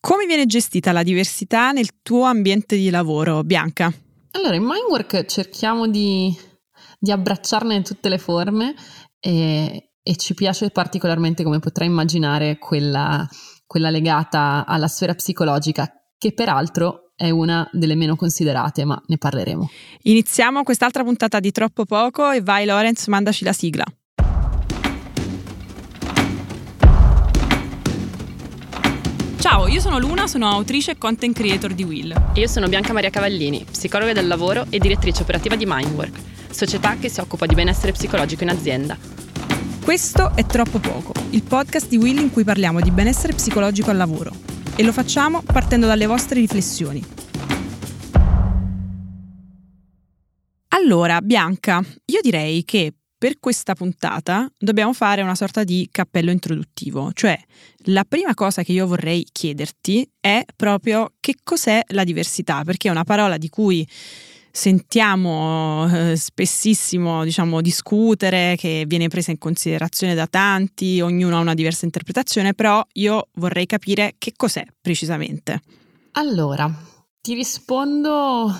Come 0.00 0.26
viene 0.26 0.46
gestita 0.46 0.92
la 0.92 1.02
diversità 1.02 1.72
nel 1.72 2.02
tuo 2.02 2.24
ambiente 2.24 2.76
di 2.76 2.88
lavoro, 2.88 3.42
Bianca? 3.42 3.92
Allora, 4.32 4.54
in 4.54 4.62
Mindwork 4.62 5.24
cerchiamo 5.26 5.88
di, 5.88 6.34
di 6.98 7.10
abbracciarne 7.10 7.82
tutte 7.82 8.08
le 8.08 8.18
forme 8.18 8.74
e, 9.18 9.90
e, 10.00 10.16
ci 10.16 10.34
piace 10.34 10.70
particolarmente, 10.70 11.42
come 11.42 11.58
potrai 11.58 11.88
immaginare, 11.88 12.58
quella, 12.58 13.28
quella 13.66 13.90
legata 13.90 14.64
alla 14.66 14.86
sfera 14.86 15.14
psicologica, 15.14 15.92
che 16.16 16.32
peraltro 16.32 17.12
è 17.16 17.30
una 17.30 17.68
delle 17.72 17.96
meno 17.96 18.14
considerate, 18.14 18.84
ma 18.84 19.02
ne 19.06 19.18
parleremo. 19.18 19.68
Iniziamo 20.02 20.62
quest'altra 20.62 21.02
puntata 21.02 21.40
di 21.40 21.50
Troppo 21.50 21.84
Poco 21.84 22.30
e 22.30 22.40
vai 22.40 22.64
Lorenz, 22.64 23.08
mandaci 23.08 23.42
la 23.42 23.52
sigla. 23.52 23.84
Ciao, 29.40 29.68
io 29.68 29.78
sono 29.78 30.00
Luna, 30.00 30.26
sono 30.26 30.48
autrice 30.48 30.90
e 30.90 30.98
content 30.98 31.32
creator 31.32 31.72
di 31.72 31.84
Will. 31.84 32.10
E 32.34 32.40
io 32.40 32.48
sono 32.48 32.66
Bianca 32.66 32.92
Maria 32.92 33.08
Cavallini, 33.08 33.64
psicologa 33.70 34.12
del 34.12 34.26
lavoro 34.26 34.66
e 34.68 34.80
direttrice 34.80 35.22
operativa 35.22 35.54
di 35.54 35.64
Mindwork, 35.64 36.18
società 36.50 36.96
che 36.96 37.08
si 37.08 37.20
occupa 37.20 37.46
di 37.46 37.54
benessere 37.54 37.92
psicologico 37.92 38.42
in 38.42 38.50
azienda. 38.50 38.98
Questo 39.84 40.32
è 40.34 40.44
Troppo 40.44 40.80
Poco, 40.80 41.12
il 41.30 41.44
podcast 41.44 41.86
di 41.86 41.96
Will 41.98 42.18
in 42.18 42.32
cui 42.32 42.42
parliamo 42.42 42.80
di 42.80 42.90
benessere 42.90 43.32
psicologico 43.32 43.90
al 43.90 43.96
lavoro. 43.96 44.32
E 44.74 44.82
lo 44.82 44.92
facciamo 44.92 45.42
partendo 45.42 45.86
dalle 45.86 46.06
vostre 46.06 46.40
riflessioni. 46.40 47.02
Allora, 50.70 51.22
Bianca, 51.22 51.80
io 52.06 52.20
direi 52.22 52.64
che 52.64 52.92
per 53.18 53.40
questa 53.40 53.74
puntata 53.74 54.48
dobbiamo 54.56 54.92
fare 54.92 55.22
una 55.22 55.34
sorta 55.34 55.64
di 55.64 55.88
cappello 55.90 56.30
introduttivo, 56.30 57.10
cioè 57.12 57.36
la 57.86 58.04
prima 58.04 58.32
cosa 58.34 58.62
che 58.62 58.70
io 58.70 58.86
vorrei 58.86 59.26
chiederti 59.30 60.08
è 60.20 60.44
proprio 60.54 61.14
che 61.18 61.34
cos'è 61.42 61.82
la 61.88 62.04
diversità, 62.04 62.62
perché 62.62 62.86
è 62.86 62.92
una 62.92 63.02
parola 63.02 63.36
di 63.36 63.48
cui 63.48 63.86
sentiamo 64.50 65.88
eh, 65.92 66.16
spessissimo 66.16 67.24
diciamo, 67.24 67.60
discutere, 67.60 68.54
che 68.56 68.84
viene 68.86 69.08
presa 69.08 69.32
in 69.32 69.38
considerazione 69.38 70.14
da 70.14 70.28
tanti, 70.28 71.00
ognuno 71.00 71.36
ha 71.36 71.40
una 71.40 71.54
diversa 71.54 71.84
interpretazione, 71.84 72.54
però 72.54 72.84
io 72.94 73.28
vorrei 73.34 73.66
capire 73.66 74.14
che 74.18 74.32
cos'è 74.36 74.64
precisamente. 74.80 75.60
Allora, 76.12 76.72
ti 77.20 77.34
rispondo 77.34 78.52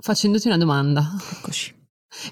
facendoti 0.00 0.46
una 0.46 0.58
domanda. 0.58 1.12
Eccoci 1.38 1.78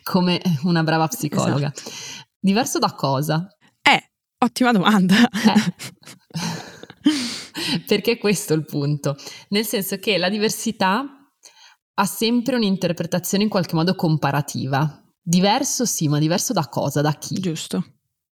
come 0.03 0.41
una 0.65 0.83
brava 0.83 1.07
psicologa. 1.09 1.73
Esatto. 1.75 1.91
Diverso 2.39 2.79
da 2.79 2.93
cosa? 2.93 3.49
Eh, 3.83 4.11
ottima 4.39 4.73
domanda. 4.73 5.15
Eh. 5.29 5.75
Perché 7.87 8.19
questo 8.19 8.53
è 8.53 8.57
il 8.57 8.65
punto. 8.65 9.17
Nel 9.49 9.65
senso 9.65 9.99
che 9.99 10.19
la 10.19 10.29
diversità 10.29 11.05
ha 11.95 12.05
sempre 12.05 12.57
un'interpretazione 12.57 13.45
in 13.45 13.51
qualche 13.51 13.75
modo 13.75 13.95
comparativa. 13.95 15.03
Diverso 15.21 15.85
sì, 15.85 16.09
ma 16.09 16.19
diverso 16.19 16.53
da 16.53 16.69
cosa, 16.69 17.01
da 17.01 17.13
chi? 17.13 17.35
Giusto. 17.35 17.85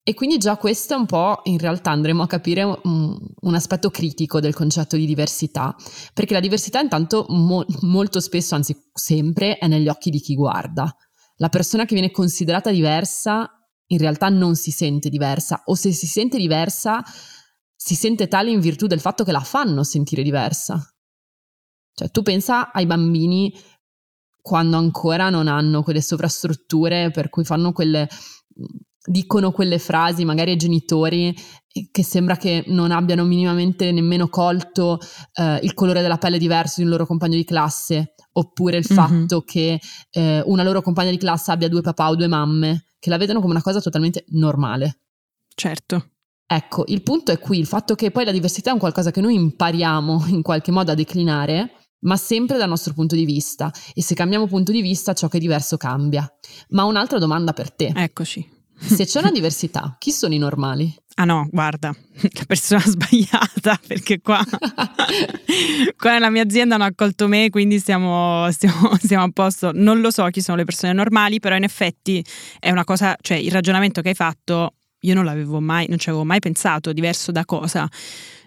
E 0.02 0.14
quindi 0.14 0.38
già 0.38 0.56
questo 0.56 0.94
è 0.94 0.96
un 0.96 1.05
po', 1.05 1.41
in 1.44 1.58
realtà 1.58 1.91
andremo 1.91 2.22
a 2.22 2.27
capire 2.27 2.62
un, 2.62 3.18
un 3.41 3.55
aspetto 3.55 3.91
critico 3.91 4.41
del 4.41 4.55
concetto 4.55 4.96
di 4.96 5.05
diversità, 5.05 5.77
perché 6.14 6.33
la 6.33 6.41
diversità 6.41 6.80
intanto 6.80 7.27
mo- 7.28 7.66
molto 7.83 8.18
spesso, 8.18 8.55
anzi 8.55 8.74
sempre, 8.92 9.58
è 9.58 9.68
negli 9.68 9.88
occhi 9.88 10.11
di 10.11 10.20
chi 10.20 10.34
guarda 10.34 10.92
la 11.41 11.48
persona 11.48 11.84
che 11.84 11.94
viene 11.94 12.10
considerata 12.10 12.70
diversa 12.70 13.50
in 13.86 13.98
realtà 13.98 14.28
non 14.28 14.55
si 14.55 14.70
sente 14.70 15.08
diversa 15.08 15.62
o 15.64 15.74
se 15.74 15.92
si 15.92 16.06
sente 16.06 16.38
diversa 16.38 17.02
si 17.74 17.94
sente 17.94 18.28
tale 18.28 18.50
in 18.50 18.60
virtù 18.60 18.86
del 18.86 19.00
fatto 19.00 19.24
che 19.24 19.33
la 19.33 19.41
fanno 19.41 19.83
sentire 19.83 20.22
diversa. 20.22 20.78
Cioè 21.94 22.11
tu 22.11 22.22
pensa 22.22 22.72
ai 22.72 22.86
bambini 22.86 23.52
quando 24.42 24.77
ancora 24.77 25.30
non 25.30 25.48
hanno 25.48 25.83
quelle 25.83 26.02
sovrastrutture 26.02 27.11
per 27.11 27.30
cui 27.30 27.45
fanno 27.45 27.73
quelle 27.73 28.06
dicono 29.11 29.51
quelle 29.51 29.79
frasi 29.81 30.25
magari 30.25 30.53
ai 30.53 30.57
genitori 30.57 31.37
che 31.91 32.05
sembra 32.05 32.37
che 32.37 32.65
non 32.69 32.93
abbiano 32.93 33.25
minimamente 33.25 33.91
nemmeno 33.91 34.29
colto 34.29 34.98
eh, 35.35 35.59
il 35.63 35.75
colore 35.75 36.01
della 36.01 36.19
pelle 36.19 36.39
diverso 36.39 36.77
di 36.77 36.85
un 36.85 36.91
loro 36.91 37.07
compagno 37.07 37.37
di 37.37 37.45
classe 37.45 38.15
oppure 38.33 38.77
il 38.77 38.87
mm-hmm. 38.89 39.03
fatto 39.03 39.43
che 39.43 39.81
eh, 40.11 40.43
una 40.47 40.63
loro 40.63 40.81
compagna 40.81 41.11
di 41.11 41.17
classe 41.17 41.51
abbia 41.51 41.69
due 41.69 41.81
papà 41.81 42.09
o 42.09 42.15
due 42.15 42.29
mamme, 42.29 42.85
che 42.98 43.11
la 43.11 43.17
vedono 43.17 43.41
come 43.41 43.53
una 43.53 43.63
cosa 43.63 43.81
totalmente 43.81 44.25
normale. 44.29 45.01
Certo. 45.55 46.11
Ecco, 46.47 46.85
il 46.87 47.03
punto 47.03 47.33
è 47.33 47.39
qui, 47.39 47.59
il 47.59 47.67
fatto 47.67 47.95
che 47.95 48.11
poi 48.11 48.25
la 48.25 48.33
diversità 48.33 48.71
è 48.71 48.73
un 48.73 48.79
qualcosa 48.79 49.11
che 49.11 49.21
noi 49.21 49.35
impariamo 49.35 50.27
in 50.31 50.42
qualche 50.42 50.71
modo 50.71 50.92
a 50.92 50.95
declinare, 50.95 51.73
ma 52.01 52.17
sempre 52.17 52.59
dal 52.59 52.69
nostro 52.69 52.95
punto 52.95 53.17
di 53.17 53.25
vista. 53.25 53.73
E 53.92 54.03
se 54.03 54.15
cambiamo 54.15 54.47
punto 54.47 54.71
di 54.71 54.83
vista, 54.83 55.13
ciò 55.13 55.29
che 55.29 55.39
è 55.39 55.41
diverso 55.41 55.77
cambia. 55.77 56.29
Ma 56.71 56.85
un'altra 56.85 57.19
domanda 57.19 57.53
per 57.53 57.73
te. 57.73 57.92
Eccoci. 57.95 58.59
Se 58.80 59.05
c'è 59.05 59.20
una 59.20 59.30
diversità, 59.30 59.96
chi 59.98 60.11
sono 60.11 60.33
i 60.33 60.39
normali? 60.39 60.92
Ah 61.17 61.24
no, 61.24 61.46
guarda, 61.51 61.95
la 62.23 62.45
persona 62.46 62.80
sbagliata, 62.80 63.79
perché 63.86 64.20
qua, 64.20 64.42
qua 65.96 66.13
nella 66.13 66.30
mia 66.30 66.42
azienda 66.42 66.77
hanno 66.77 66.85
accolto 66.85 67.29
me, 67.29 67.51
quindi 67.51 67.79
stiamo, 67.79 68.51
stiamo, 68.51 68.96
stiamo, 68.96 69.24
a 69.29 69.30
posto. 69.30 69.70
Non 69.74 70.01
lo 70.01 70.11
so 70.11 70.24
chi 70.29 70.41
sono 70.41 70.57
le 70.57 70.64
persone 70.64 70.95
normali, 70.95 71.39
però 71.41 71.57
in 71.57 71.64
effetti 71.64 72.24
è 72.58 72.70
una 72.70 72.85
cosa, 72.85 73.17
cioè 73.20 73.36
il 73.36 73.51
ragionamento 73.51 74.01
che 74.01 74.08
hai 74.08 74.14
fatto, 74.14 74.77
io 75.01 75.14
non 75.14 75.27
l'avevo 75.27 75.61
mai, 75.61 75.86
non 75.89 75.98
ci 75.98 76.08
avevo 76.08 76.24
mai 76.24 76.39
pensato, 76.39 76.92
diverso 76.95 77.33
da 77.33 77.45
cosa? 77.45 77.86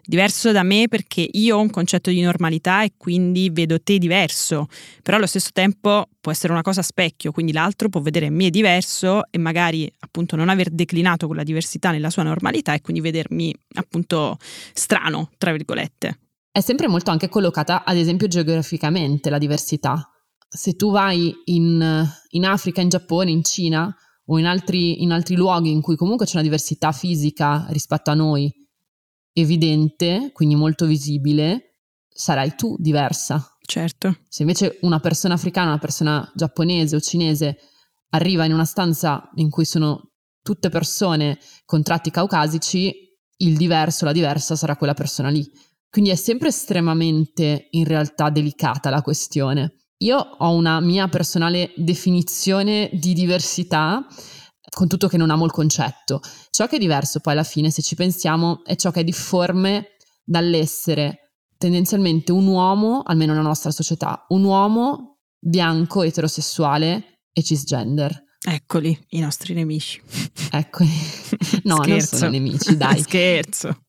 Diverso 0.05 0.51
da 0.51 0.63
me 0.63 0.87
perché 0.87 1.27
io 1.31 1.57
ho 1.57 1.61
un 1.61 1.69
concetto 1.69 2.09
di 2.09 2.21
normalità 2.21 2.83
e 2.83 2.93
quindi 2.97 3.49
vedo 3.49 3.81
te 3.81 3.97
diverso, 3.97 4.67
però 5.01 5.17
allo 5.17 5.25
stesso 5.25 5.49
tempo 5.53 6.07
può 6.19 6.31
essere 6.31 6.53
una 6.53 6.61
cosa 6.61 6.81
a 6.81 6.83
specchio, 6.83 7.31
quindi 7.31 7.51
l'altro 7.51 7.89
può 7.89 8.01
vedere 8.01 8.29
me 8.29 8.49
diverso 8.49 9.23
e 9.29 9.37
magari 9.37 9.91
appunto 9.99 10.35
non 10.35 10.49
aver 10.49 10.69
declinato 10.69 11.27
quella 11.27 11.43
diversità 11.43 11.91
nella 11.91 12.09
sua 12.09 12.23
normalità 12.23 12.73
e 12.73 12.81
quindi 12.81 13.01
vedermi 13.01 13.55
appunto 13.75 14.37
strano, 14.73 15.29
tra 15.37 15.51
virgolette. 15.51 16.19
È 16.51 16.61
sempre 16.61 16.87
molto 16.87 17.09
anche 17.09 17.29
collocata, 17.29 17.83
ad 17.83 17.97
esempio, 17.97 18.27
geograficamente 18.27 19.31
la 19.31 19.39
diversità. 19.39 20.07
Se 20.47 20.75
tu 20.75 20.91
vai 20.91 21.33
in, 21.45 22.07
in 22.29 22.45
Africa, 22.45 22.79
in 22.79 22.89
Giappone, 22.89 23.31
in 23.31 23.43
Cina 23.43 23.91
o 24.25 24.37
in 24.37 24.45
altri, 24.45 25.01
in 25.01 25.11
altri 25.11 25.35
luoghi 25.35 25.71
in 25.71 25.81
cui 25.81 25.95
comunque 25.95 26.27
c'è 26.27 26.33
una 26.35 26.43
diversità 26.43 26.91
fisica 26.91 27.65
rispetto 27.69 28.11
a 28.11 28.13
noi, 28.13 28.53
evidente, 29.33 30.31
quindi 30.33 30.55
molto 30.55 30.85
visibile, 30.85 31.79
sarai 32.07 32.55
tu 32.55 32.75
diversa. 32.79 33.57
Certo. 33.65 34.17
Se 34.27 34.43
invece 34.43 34.77
una 34.81 34.99
persona 34.99 35.33
africana, 35.33 35.69
una 35.69 35.79
persona 35.79 36.31
giapponese 36.35 36.95
o 36.95 36.99
cinese 36.99 37.57
arriva 38.09 38.45
in 38.45 38.53
una 38.53 38.65
stanza 38.65 39.29
in 39.35 39.49
cui 39.49 39.65
sono 39.65 40.11
tutte 40.41 40.69
persone 40.69 41.39
con 41.65 41.81
tratti 41.83 42.11
caucasici, 42.11 42.93
il 43.37 43.57
diverso, 43.57 44.05
la 44.05 44.11
diversa 44.11 44.55
sarà 44.55 44.75
quella 44.75 44.93
persona 44.93 45.29
lì. 45.29 45.49
Quindi 45.89 46.11
è 46.11 46.15
sempre 46.15 46.49
estremamente 46.49 47.67
in 47.71 47.85
realtà 47.85 48.29
delicata 48.29 48.89
la 48.89 49.01
questione. 49.01 49.83
Io 49.97 50.17
ho 50.17 50.53
una 50.53 50.79
mia 50.81 51.07
personale 51.07 51.71
definizione 51.75 52.89
di 52.93 53.13
diversità 53.13 54.05
con 54.73 54.87
tutto 54.87 55.07
che 55.07 55.17
non 55.17 55.29
amo 55.29 55.45
il 55.45 55.51
concetto. 55.51 56.21
Ciò 56.49 56.67
che 56.67 56.75
è 56.75 56.79
diverso 56.79 57.19
poi 57.19 57.33
alla 57.33 57.43
fine, 57.43 57.69
se 57.69 57.81
ci 57.81 57.95
pensiamo, 57.95 58.63
è 58.65 58.75
ciò 58.75 58.91
che 58.91 59.01
è 59.01 59.03
difforme 59.03 59.89
dall'essere 60.23 61.23
tendenzialmente 61.57 62.31
un 62.31 62.47
uomo, 62.47 63.01
almeno 63.05 63.33
nella 63.33 63.47
nostra 63.47 63.71
società, 63.71 64.25
un 64.29 64.43
uomo 64.43 65.19
bianco, 65.39 66.03
eterosessuale 66.03 67.21
e 67.31 67.41
cisgender. 67.41 68.21
Eccoli, 68.45 68.97
i 69.09 69.19
nostri 69.19 69.53
nemici. 69.53 70.01
Eccoli. 70.51 70.89
No, 71.63 71.77
non 71.77 72.01
sono 72.01 72.29
nemici, 72.29 72.75
dai. 72.75 72.99
Scherzo. 73.03 73.83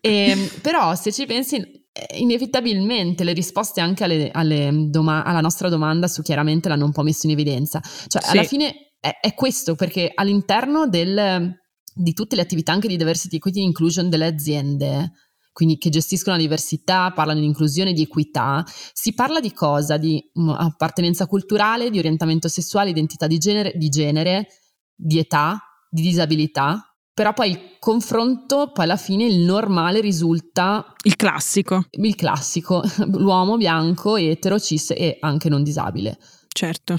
E, 0.00 0.10
ehm, 0.10 0.48
però 0.60 0.94
se 0.94 1.12
ci 1.12 1.24
pensi, 1.24 1.86
inevitabilmente 2.16 3.24
le 3.24 3.32
risposte 3.32 3.80
anche 3.80 4.04
alle, 4.04 4.30
alle 4.30 4.70
doma- 4.90 5.24
alla 5.24 5.40
nostra 5.40 5.70
domanda 5.70 6.08
su 6.08 6.20
chiaramente 6.22 6.68
l'hanno 6.68 6.84
un 6.84 6.92
po' 6.92 7.02
messo 7.02 7.26
in 7.26 7.32
evidenza. 7.32 7.80
Cioè, 7.80 8.22
sì. 8.22 8.30
alla 8.30 8.44
fine 8.44 8.83
è, 9.04 9.18
è 9.20 9.34
questo, 9.34 9.74
perché 9.74 10.10
all'interno 10.14 10.88
del, 10.88 11.54
di 11.94 12.12
tutte 12.14 12.36
le 12.36 12.42
attività 12.42 12.72
anche 12.72 12.88
di 12.88 12.96
diversity, 12.96 13.36
equity 13.36 13.60
e 13.60 13.64
inclusion 13.64 14.08
delle 14.08 14.24
aziende, 14.24 15.12
quindi 15.52 15.76
che 15.76 15.90
gestiscono 15.90 16.36
la 16.36 16.42
diversità, 16.42 17.12
parlano 17.12 17.40
di 17.40 17.46
inclusione, 17.46 17.92
di 17.92 18.00
equità, 18.00 18.64
si 18.94 19.12
parla 19.12 19.40
di 19.40 19.52
cosa? 19.52 19.98
Di 19.98 20.22
mm, 20.40 20.48
appartenenza 20.48 21.26
culturale, 21.26 21.90
di 21.90 21.98
orientamento 21.98 22.48
sessuale, 22.48 22.90
identità 22.90 23.26
di 23.26 23.36
genere, 23.36 23.72
di, 23.76 23.90
genere, 23.90 24.46
di 24.94 25.18
età, 25.18 25.60
di 25.90 26.00
disabilità, 26.00 26.96
però 27.12 27.34
poi 27.34 27.50
il 27.50 27.60
confronto, 27.78 28.72
poi 28.72 28.84
alla 28.84 28.96
fine 28.96 29.26
il 29.26 29.40
normale 29.40 30.00
risulta... 30.00 30.94
Il 31.02 31.14
classico. 31.14 31.84
Il 31.90 32.16
classico, 32.16 32.82
l'uomo 33.12 33.58
bianco, 33.58 34.16
etero, 34.16 34.58
cis 34.58 34.92
e 34.92 35.18
anche 35.20 35.50
non 35.50 35.62
disabile. 35.62 36.18
Certo. 36.48 36.98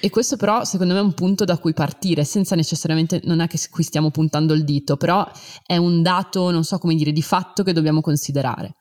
E 0.00 0.10
questo 0.10 0.36
però 0.36 0.64
secondo 0.64 0.94
me 0.94 1.00
è 1.00 1.02
un 1.02 1.14
punto 1.14 1.44
da 1.44 1.58
cui 1.58 1.72
partire, 1.72 2.24
senza 2.24 2.54
necessariamente, 2.54 3.20
non 3.24 3.40
è 3.40 3.46
che 3.46 3.58
qui 3.70 3.82
stiamo 3.82 4.10
puntando 4.10 4.54
il 4.54 4.64
dito, 4.64 4.96
però 4.96 5.28
è 5.64 5.76
un 5.76 6.02
dato, 6.02 6.50
non 6.50 6.64
so 6.64 6.78
come 6.78 6.94
dire, 6.94 7.12
di 7.12 7.22
fatto 7.22 7.62
che 7.62 7.72
dobbiamo 7.72 8.00
considerare. 8.00 8.74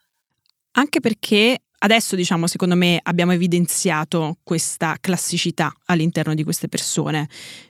Anche 0.72 1.00
perché 1.00 1.60
adesso, 1.80 2.16
diciamo, 2.16 2.48
secondo 2.48 2.76
me 2.76 3.00
abbiamo 3.02 3.34
evidenziato 3.34 4.38
questa 4.44 4.98
classicità 5.00 5.74
all'interno 5.86 6.34
di 6.34 6.44
queste 6.44 6.68
persone, 6.68 7.28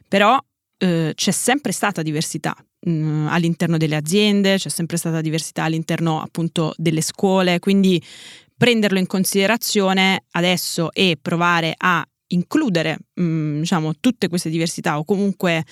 però 0.07 0.37
eh, 0.77 1.13
c'è 1.15 1.31
sempre 1.31 1.71
stata 1.71 2.01
diversità 2.01 2.55
mh, 2.81 2.91
mm, 2.91 3.27
all'interno 3.27 3.77
delle 3.77 3.95
aziende, 3.95 4.57
c'è 4.57 4.69
sempre 4.69 4.97
stata 4.97 5.21
diversità 5.21 5.63
all'interno 5.63 6.21
appunto 6.21 6.73
delle 6.77 7.01
scuole, 7.01 7.59
quindi 7.59 8.01
prenderlo 8.55 8.97
in 8.97 9.07
considerazione 9.07 10.25
adesso 10.31 10.91
e 10.91 11.17
provare 11.21 11.73
a 11.77 12.05
includere 12.27 12.97
mh, 13.13 13.23
mm, 13.23 13.59
diciamo, 13.59 13.93
tutte 13.99 14.27
queste 14.27 14.49
diversità 14.49 14.97
o 14.97 15.05
comunque 15.05 15.65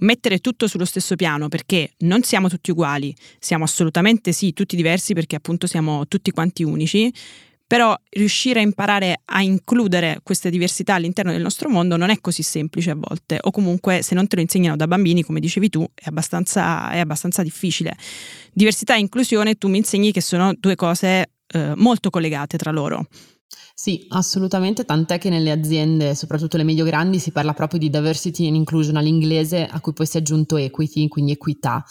mettere 0.00 0.38
tutto 0.38 0.66
sullo 0.66 0.84
stesso 0.84 1.16
piano 1.16 1.48
perché 1.48 1.92
non 1.98 2.22
siamo 2.22 2.48
tutti 2.48 2.70
uguali, 2.70 3.14
siamo 3.38 3.64
assolutamente 3.64 4.32
sì 4.32 4.52
tutti 4.52 4.76
diversi 4.76 5.12
perché 5.12 5.36
appunto 5.36 5.66
siamo 5.66 6.06
tutti 6.08 6.30
quanti 6.30 6.62
unici, 6.62 7.12
però 7.72 7.96
riuscire 8.10 8.60
a 8.60 8.62
imparare 8.62 9.22
a 9.24 9.40
includere 9.40 10.20
queste 10.22 10.50
diversità 10.50 10.94
all'interno 10.94 11.32
del 11.32 11.40
nostro 11.40 11.70
mondo 11.70 11.96
non 11.96 12.10
è 12.10 12.20
così 12.20 12.42
semplice 12.42 12.90
a 12.90 12.94
volte, 12.94 13.38
o 13.40 13.50
comunque 13.50 14.02
se 14.02 14.14
non 14.14 14.26
te 14.26 14.36
lo 14.36 14.42
insegnano 14.42 14.76
da 14.76 14.86
bambini, 14.86 15.22
come 15.22 15.40
dicevi 15.40 15.70
tu, 15.70 15.88
è 15.94 16.08
abbastanza, 16.08 16.90
è 16.90 16.98
abbastanza 16.98 17.42
difficile. 17.42 17.96
Diversità 18.52 18.94
e 18.94 18.98
inclusione 18.98 19.54
tu 19.54 19.68
mi 19.68 19.78
insegni 19.78 20.12
che 20.12 20.20
sono 20.20 20.52
due 20.58 20.74
cose 20.74 21.30
eh, 21.46 21.72
molto 21.76 22.10
collegate 22.10 22.58
tra 22.58 22.70
loro. 22.70 23.06
Sì, 23.82 24.06
assolutamente, 24.10 24.84
tant'è 24.84 25.18
che 25.18 25.28
nelle 25.28 25.50
aziende, 25.50 26.14
soprattutto 26.14 26.56
le 26.56 26.62
medio-grandi, 26.62 27.18
si 27.18 27.32
parla 27.32 27.52
proprio 27.52 27.80
di 27.80 27.90
diversity 27.90 28.46
and 28.46 28.54
inclusion 28.54 28.94
all'inglese, 28.94 29.66
a 29.66 29.80
cui 29.80 29.92
poi 29.92 30.06
si 30.06 30.18
è 30.18 30.20
aggiunto 30.20 30.56
equity, 30.56 31.08
quindi 31.08 31.32
equità. 31.32 31.84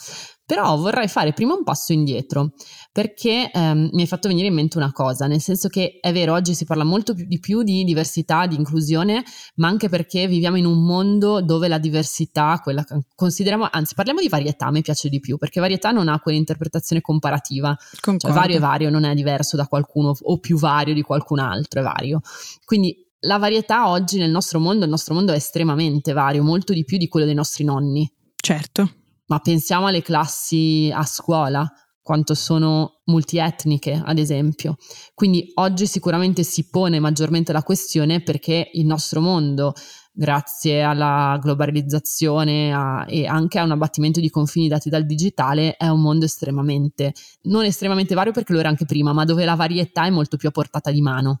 Però 0.52 0.76
vorrei 0.76 1.08
fare 1.08 1.32
prima 1.32 1.54
un 1.54 1.64
passo 1.64 1.94
indietro, 1.94 2.52
perché 2.92 3.50
ehm, 3.50 3.88
mi 3.90 4.02
hai 4.02 4.06
fatto 4.06 4.28
venire 4.28 4.48
in 4.48 4.52
mente 4.52 4.76
una 4.76 4.92
cosa, 4.92 5.26
nel 5.26 5.40
senso 5.40 5.68
che 5.68 5.98
è 5.98 6.12
vero, 6.12 6.34
oggi 6.34 6.54
si 6.54 6.66
parla 6.66 6.84
molto 6.84 7.14
più, 7.14 7.24
di 7.24 7.38
più 7.38 7.62
di 7.62 7.84
diversità, 7.84 8.46
di 8.46 8.56
inclusione, 8.56 9.24
ma 9.54 9.68
anche 9.68 9.88
perché 9.88 10.26
viviamo 10.26 10.58
in 10.58 10.66
un 10.66 10.84
mondo 10.84 11.40
dove 11.40 11.68
la 11.68 11.78
diversità, 11.78 12.60
quella 12.62 12.84
che 12.84 12.98
consideriamo, 13.14 13.66
anzi 13.70 13.94
parliamo 13.94 14.20
di 14.20 14.28
varietà, 14.28 14.70
me 14.70 14.82
piace 14.82 15.08
di 15.08 15.20
più, 15.20 15.38
perché 15.38 15.58
varietà 15.58 15.90
non 15.90 16.08
ha 16.08 16.20
quell'interpretazione 16.20 17.00
comparativa, 17.00 17.74
Concordo. 18.02 18.26
cioè 18.26 18.38
vario 18.38 18.56
e 18.56 18.60
vario 18.60 18.90
non 18.90 19.04
è 19.04 19.14
diverso 19.14 19.56
da 19.56 19.64
qualcuno 19.64 20.12
o 20.20 20.38
più 20.38 20.58
vario 20.58 20.92
di 20.92 21.00
qualcun 21.00 21.38
altro, 21.38 21.80
è 21.80 21.82
vario. 21.82 22.20
Quindi 22.66 22.94
la 23.20 23.38
varietà 23.38 23.88
oggi 23.88 24.18
nel 24.18 24.30
nostro 24.30 24.58
mondo, 24.58 24.84
il 24.84 24.90
nostro 24.90 25.14
mondo 25.14 25.32
è 25.32 25.36
estremamente 25.36 26.12
vario, 26.12 26.42
molto 26.42 26.74
di 26.74 26.84
più 26.84 26.98
di 26.98 27.08
quello 27.08 27.24
dei 27.24 27.34
nostri 27.34 27.64
nonni. 27.64 28.06
Certo 28.36 28.96
ma 29.32 29.38
pensiamo 29.38 29.86
alle 29.86 30.02
classi 30.02 30.90
a 30.92 31.06
scuola, 31.06 31.66
quanto 32.02 32.34
sono 32.34 33.00
multietniche, 33.06 33.98
ad 34.04 34.18
esempio. 34.18 34.76
Quindi 35.14 35.52
oggi 35.54 35.86
sicuramente 35.86 36.42
si 36.42 36.68
pone 36.68 37.00
maggiormente 37.00 37.50
la 37.50 37.62
questione 37.62 38.20
perché 38.20 38.68
il 38.74 38.84
nostro 38.84 39.22
mondo, 39.22 39.72
grazie 40.12 40.82
alla 40.82 41.38
globalizzazione 41.40 42.74
a, 42.74 43.06
e 43.08 43.24
anche 43.24 43.58
a 43.58 43.64
un 43.64 43.70
abbattimento 43.70 44.20
di 44.20 44.28
confini 44.28 44.68
dati 44.68 44.90
dal 44.90 45.06
digitale, 45.06 45.76
è 45.78 45.88
un 45.88 46.02
mondo 46.02 46.26
estremamente, 46.26 47.14
non 47.44 47.64
estremamente 47.64 48.14
vario 48.14 48.32
perché 48.32 48.52
lo 48.52 48.58
era 48.58 48.68
anche 48.68 48.84
prima, 48.84 49.14
ma 49.14 49.24
dove 49.24 49.46
la 49.46 49.54
varietà 49.54 50.04
è 50.04 50.10
molto 50.10 50.36
più 50.36 50.48
a 50.48 50.52
portata 50.52 50.90
di 50.90 51.00
mano. 51.00 51.40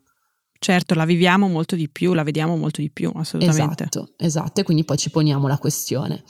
Certo, 0.58 0.94
la 0.94 1.04
viviamo 1.04 1.46
molto 1.46 1.76
di 1.76 1.90
più, 1.90 2.14
la 2.14 2.22
vediamo 2.22 2.56
molto 2.56 2.80
di 2.80 2.90
più, 2.90 3.12
assolutamente. 3.14 3.82
Esatto, 3.82 4.14
esatto, 4.16 4.60
e 4.62 4.64
quindi 4.64 4.84
poi 4.84 4.96
ci 4.96 5.10
poniamo 5.10 5.46
la 5.46 5.58
questione. 5.58 6.24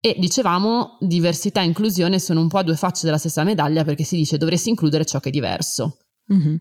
E 0.00 0.14
dicevamo, 0.18 0.96
diversità 1.00 1.60
e 1.60 1.64
inclusione 1.64 2.20
sono 2.20 2.40
un 2.40 2.48
po' 2.48 2.62
due 2.62 2.76
facce 2.76 3.04
della 3.04 3.18
stessa 3.18 3.42
medaglia 3.42 3.82
perché 3.84 4.04
si 4.04 4.16
dice 4.16 4.38
dovresti 4.38 4.68
includere 4.68 5.04
ciò 5.04 5.18
che 5.18 5.28
è 5.28 5.32
diverso. 5.32 5.98
Mm-hmm. 6.32 6.56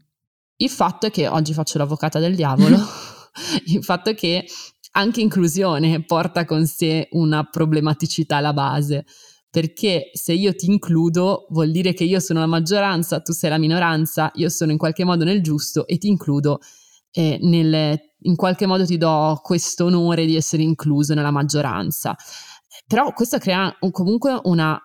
Il 0.57 0.69
fatto 0.69 1.05
è 1.05 1.11
che 1.11 1.27
oggi 1.27 1.53
faccio 1.53 1.77
l'avvocata 1.77 2.17
del 2.17 2.35
diavolo, 2.35 2.77
il 3.67 3.83
fatto 3.83 4.09
è 4.09 4.15
che 4.15 4.45
anche 4.93 5.21
inclusione 5.21 6.03
porta 6.03 6.45
con 6.45 6.65
sé 6.65 7.07
una 7.11 7.43
problematicità 7.43 8.37
alla 8.37 8.53
base, 8.53 9.05
perché 9.49 10.09
se 10.13 10.33
io 10.33 10.55
ti 10.55 10.71
includo 10.71 11.45
vuol 11.51 11.69
dire 11.69 11.93
che 11.93 12.03
io 12.03 12.19
sono 12.19 12.39
la 12.39 12.47
maggioranza, 12.47 13.21
tu 13.21 13.33
sei 13.33 13.51
la 13.51 13.59
minoranza, 13.59 14.31
io 14.35 14.49
sono 14.49 14.71
in 14.71 14.79
qualche 14.79 15.03
modo 15.03 15.23
nel 15.23 15.43
giusto 15.43 15.85
e 15.85 15.99
ti 15.99 16.07
includo 16.07 16.59
e 17.11 17.39
nel, 17.41 17.99
in 18.21 18.35
qualche 18.35 18.65
modo 18.65 18.85
ti 18.85 18.97
do 18.97 19.39
questo 19.41 19.85
onore 19.85 20.25
di 20.25 20.35
essere 20.35 20.63
incluso 20.63 21.13
nella 21.13 21.31
maggioranza. 21.31 22.15
Però 22.87 23.11
questo 23.11 23.37
crea 23.37 23.75
un, 23.81 23.91
comunque 23.91 24.39
una, 24.43 24.79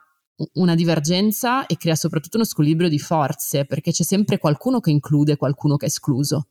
una 0.55 0.75
divergenza 0.75 1.67
e 1.67 1.77
crea 1.77 1.95
soprattutto 1.95 2.37
uno 2.37 2.45
squilibrio 2.45 2.89
di 2.89 2.99
forze, 2.99 3.65
perché 3.65 3.93
c'è 3.93 4.03
sempre 4.03 4.39
qualcuno 4.39 4.81
che 4.81 4.91
include 4.91 5.37
qualcuno 5.37 5.77
che 5.77 5.87
è 5.87 5.89
escluso. 5.89 6.49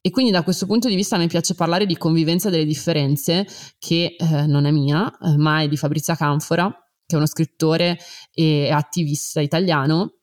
E 0.00 0.10
quindi 0.10 0.32
da 0.32 0.42
questo 0.42 0.66
punto 0.66 0.88
di 0.88 0.96
vista 0.96 1.16
me 1.16 1.28
piace 1.28 1.54
parlare 1.54 1.86
di 1.86 1.96
convivenza 1.96 2.50
delle 2.50 2.64
differenze, 2.64 3.46
che 3.78 4.16
eh, 4.18 4.46
non 4.46 4.64
è 4.64 4.72
mia, 4.72 5.10
eh, 5.18 5.36
ma 5.36 5.62
è 5.62 5.68
di 5.68 5.76
Fabrizia 5.76 6.16
Canfora, 6.16 6.68
che 7.06 7.14
è 7.14 7.16
uno 7.16 7.26
scrittore 7.26 7.98
e 8.32 8.70
attivista 8.70 9.40
italiano, 9.40 10.16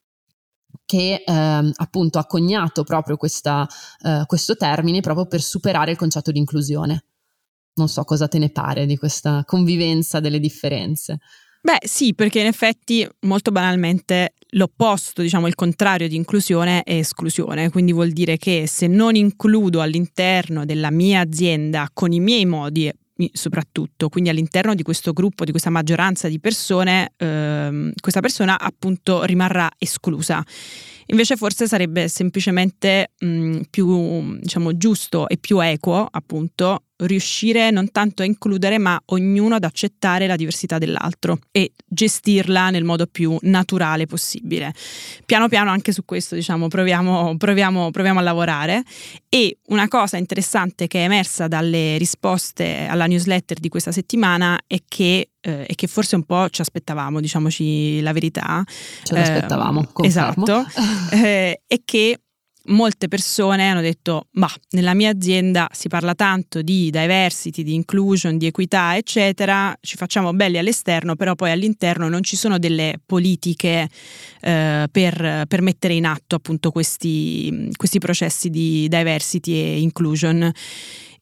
che 0.84 1.22
eh, 1.24 1.72
appunto 1.74 2.18
ha 2.18 2.26
coniato 2.26 2.84
proprio 2.84 3.16
questa, 3.16 3.66
eh, 4.02 4.24
questo 4.26 4.56
termine 4.56 5.00
proprio 5.00 5.26
per 5.26 5.40
superare 5.40 5.92
il 5.92 5.96
concetto 5.96 6.30
di 6.30 6.38
inclusione. 6.38 7.04
Non 7.78 7.88
so 7.88 8.04
cosa 8.04 8.28
te 8.28 8.38
ne 8.38 8.50
pare 8.50 8.86
di 8.86 8.96
questa 8.96 9.42
convivenza 9.46 10.20
delle 10.20 10.38
differenze. 10.38 11.18
Beh, 11.60 11.78
sì, 11.82 12.14
perché 12.14 12.40
in 12.40 12.46
effetti 12.46 13.06
molto 13.20 13.50
banalmente 13.50 14.34
l'opposto, 14.50 15.22
diciamo 15.22 15.46
il 15.46 15.54
contrario 15.54 16.08
di 16.08 16.16
inclusione 16.16 16.82
è 16.82 16.94
esclusione, 16.94 17.70
quindi 17.70 17.92
vuol 17.92 18.10
dire 18.10 18.36
che 18.36 18.66
se 18.66 18.86
non 18.86 19.16
includo 19.16 19.80
all'interno 19.80 20.64
della 20.64 20.90
mia 20.90 21.20
azienda 21.20 21.88
con 21.92 22.12
i 22.12 22.20
miei 22.20 22.46
modi 22.46 22.90
soprattutto, 23.32 24.08
quindi 24.08 24.30
all'interno 24.30 24.74
di 24.74 24.84
questo 24.84 25.12
gruppo, 25.12 25.44
di 25.44 25.50
questa 25.50 25.70
maggioranza 25.70 26.28
di 26.28 26.38
persone, 26.38 27.12
ehm, 27.16 27.92
questa 28.00 28.20
persona 28.20 28.58
appunto 28.58 29.24
rimarrà 29.24 29.68
esclusa. 29.76 30.42
Invece 31.06 31.36
forse 31.36 31.66
sarebbe 31.66 32.06
semplicemente 32.08 33.12
mh, 33.18 33.62
più 33.70 34.38
diciamo, 34.38 34.76
giusto 34.76 35.28
e 35.28 35.36
più 35.38 35.58
equo, 35.58 36.06
appunto, 36.08 36.84
riuscire 36.98 37.70
non 37.70 37.90
tanto 37.90 38.22
a 38.22 38.24
includere, 38.24 38.78
ma 38.78 39.00
ognuno 39.06 39.54
ad 39.54 39.64
accettare 39.64 40.26
la 40.26 40.36
diversità 40.36 40.78
dell'altro 40.78 41.38
e 41.50 41.72
gestirla 41.86 42.70
nel 42.70 42.84
modo 42.84 43.06
più 43.06 43.36
naturale 43.42 44.06
possibile. 44.06 44.72
Piano 45.24 45.48
piano 45.48 45.70
anche 45.70 45.92
su 45.92 46.04
questo, 46.04 46.34
diciamo, 46.34 46.68
proviamo, 46.68 47.36
proviamo, 47.36 47.90
proviamo 47.90 48.18
a 48.18 48.22
lavorare. 48.22 48.82
E 49.28 49.58
una 49.66 49.88
cosa 49.88 50.16
interessante 50.16 50.86
che 50.86 51.00
è 51.00 51.04
emersa 51.04 51.48
dalle 51.48 51.98
risposte 51.98 52.86
alla 52.88 53.06
newsletter 53.06 53.58
di 53.58 53.68
questa 53.68 53.92
settimana 53.92 54.58
è 54.66 54.78
che 54.86 55.30
eh, 55.40 55.66
e 55.68 55.74
che 55.74 55.86
forse 55.86 56.16
un 56.16 56.24
po' 56.24 56.48
ci 56.50 56.60
aspettavamo, 56.60 57.20
diciamoci 57.20 58.00
la 58.00 58.12
verità. 58.12 58.64
Ce 59.02 59.14
l'aspettavamo, 59.14 59.88
eh, 60.02 60.06
Esatto, 60.06 60.66
eh, 61.12 61.62
è 61.66 61.80
che 61.84 62.20
molte 62.68 63.08
persone 63.08 63.68
hanno 63.68 63.80
detto 63.80 64.28
ma 64.32 64.48
nella 64.70 64.94
mia 64.94 65.10
azienda 65.10 65.68
si 65.72 65.88
parla 65.88 66.14
tanto 66.14 66.62
di 66.62 66.90
diversity, 66.90 67.62
di 67.62 67.74
inclusion, 67.74 68.38
di 68.38 68.46
equità 68.46 68.96
eccetera, 68.96 69.76
ci 69.80 69.96
facciamo 69.96 70.32
belli 70.32 70.58
all'esterno 70.58 71.16
però 71.16 71.34
poi 71.34 71.50
all'interno 71.50 72.08
non 72.08 72.22
ci 72.22 72.36
sono 72.36 72.58
delle 72.58 73.00
politiche 73.04 73.88
eh, 74.40 74.88
per, 74.90 75.44
per, 75.46 75.62
mettere 75.62 75.94
in 75.94 76.06
atto 76.06 76.36
appunto 76.36 76.70
questi, 76.70 77.70
questi 77.76 77.98
processi 77.98 78.50
di 78.50 78.86
diversity 78.88 79.54
e 79.54 79.80
inclusion. 79.80 80.50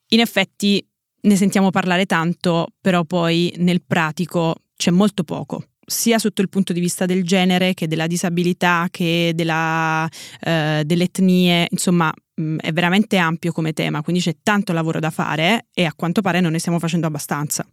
In 0.09 0.21
effetti 0.21 0.85
ne 1.23 1.37
sentiamo 1.37 1.71
parlare 1.71 2.07
tanto 2.07 2.69
però 2.81 3.05
poi 3.05 3.53
nel 3.59 3.83
pratico 3.85 4.55
c'è 4.77 4.91
molto 4.91 5.25
poco 5.25 5.65
sia 5.87 6.19
sotto 6.19 6.43
il 6.43 6.49
punto 6.49 6.73
di 6.73 6.81
vista 6.81 7.07
del 7.07 7.25
genere 7.25 7.73
che 7.73 7.87
della 7.87 8.09
disabilità 8.09 8.89
che 8.91 9.33
della, 9.35 10.09
eh, 10.41 10.83
delle 10.85 11.05
etnie, 11.05 11.69
insomma 11.71 12.13
mh, 12.35 12.43
mm, 12.43 12.59
è 12.59 12.73
veramente 12.73 13.17
ampio 13.17 13.53
come 13.53 13.73
tema, 13.73 14.03
quindi 14.03 14.21
c'è 14.21 14.37
tanto 14.43 14.73
lavoro 14.73 14.99
da 14.99 15.11
fare 15.11 15.67
e 15.73 15.85
a 15.85 15.95
quanto 15.95 16.21
pare 16.21 16.41
non 16.41 16.53
ne 16.53 16.59
stiamo 16.59 16.79
facendo 16.79 17.07
abbastanza. 17.07 17.65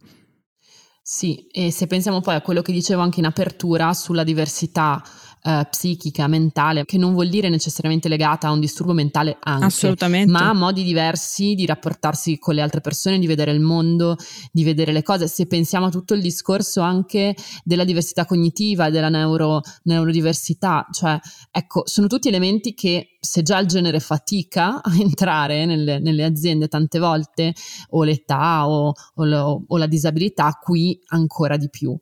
Sì, 1.06 1.46
e 1.50 1.70
se 1.70 1.86
pensiamo 1.86 2.22
poi 2.22 2.34
a 2.34 2.40
quello 2.40 2.62
che 2.62 2.72
dicevo 2.72 3.02
anche 3.02 3.18
in 3.18 3.26
apertura 3.26 3.92
sulla 3.92 4.24
diversità 4.24 5.02
eh, 5.46 5.66
psichica, 5.68 6.26
mentale, 6.26 6.86
che 6.86 6.96
non 6.96 7.12
vuol 7.12 7.28
dire 7.28 7.50
necessariamente 7.50 8.08
legata 8.08 8.48
a 8.48 8.50
un 8.50 8.60
disturbo 8.60 8.94
mentale 8.94 9.36
anche, 9.40 9.66
Assolutamente. 9.66 10.32
ma 10.32 10.48
a 10.48 10.54
modi 10.54 10.82
diversi 10.82 11.54
di 11.54 11.66
rapportarsi 11.66 12.38
con 12.38 12.54
le 12.54 12.62
altre 12.62 12.80
persone, 12.80 13.18
di 13.18 13.26
vedere 13.26 13.52
il 13.52 13.60
mondo, 13.60 14.16
di 14.50 14.64
vedere 14.64 14.90
le 14.90 15.02
cose. 15.02 15.28
Se 15.28 15.46
pensiamo 15.46 15.86
a 15.86 15.90
tutto 15.90 16.14
il 16.14 16.22
discorso 16.22 16.80
anche 16.80 17.36
della 17.62 17.84
diversità 17.84 18.24
cognitiva, 18.24 18.88
della 18.88 19.10
neuro, 19.10 19.60
neurodiversità, 19.82 20.86
cioè 20.90 21.18
ecco, 21.50 21.82
sono 21.86 22.06
tutti 22.06 22.28
elementi 22.28 22.72
che 22.72 23.18
se 23.20 23.42
già 23.42 23.58
il 23.58 23.66
genere 23.66 24.00
fatica 24.00 24.80
a 24.82 24.96
entrare 24.98 25.66
nelle, 25.66 25.98
nelle 25.98 26.24
aziende 26.24 26.68
tante 26.68 26.98
volte, 26.98 27.52
o 27.90 28.02
l'età 28.02 28.66
o, 28.66 28.94
o, 29.14 29.64
o 29.66 29.76
la 29.76 29.86
disabilità, 29.86 30.58
qui 30.58 30.98
ancora 31.08 31.58
di 31.58 31.68
più. 31.68 31.94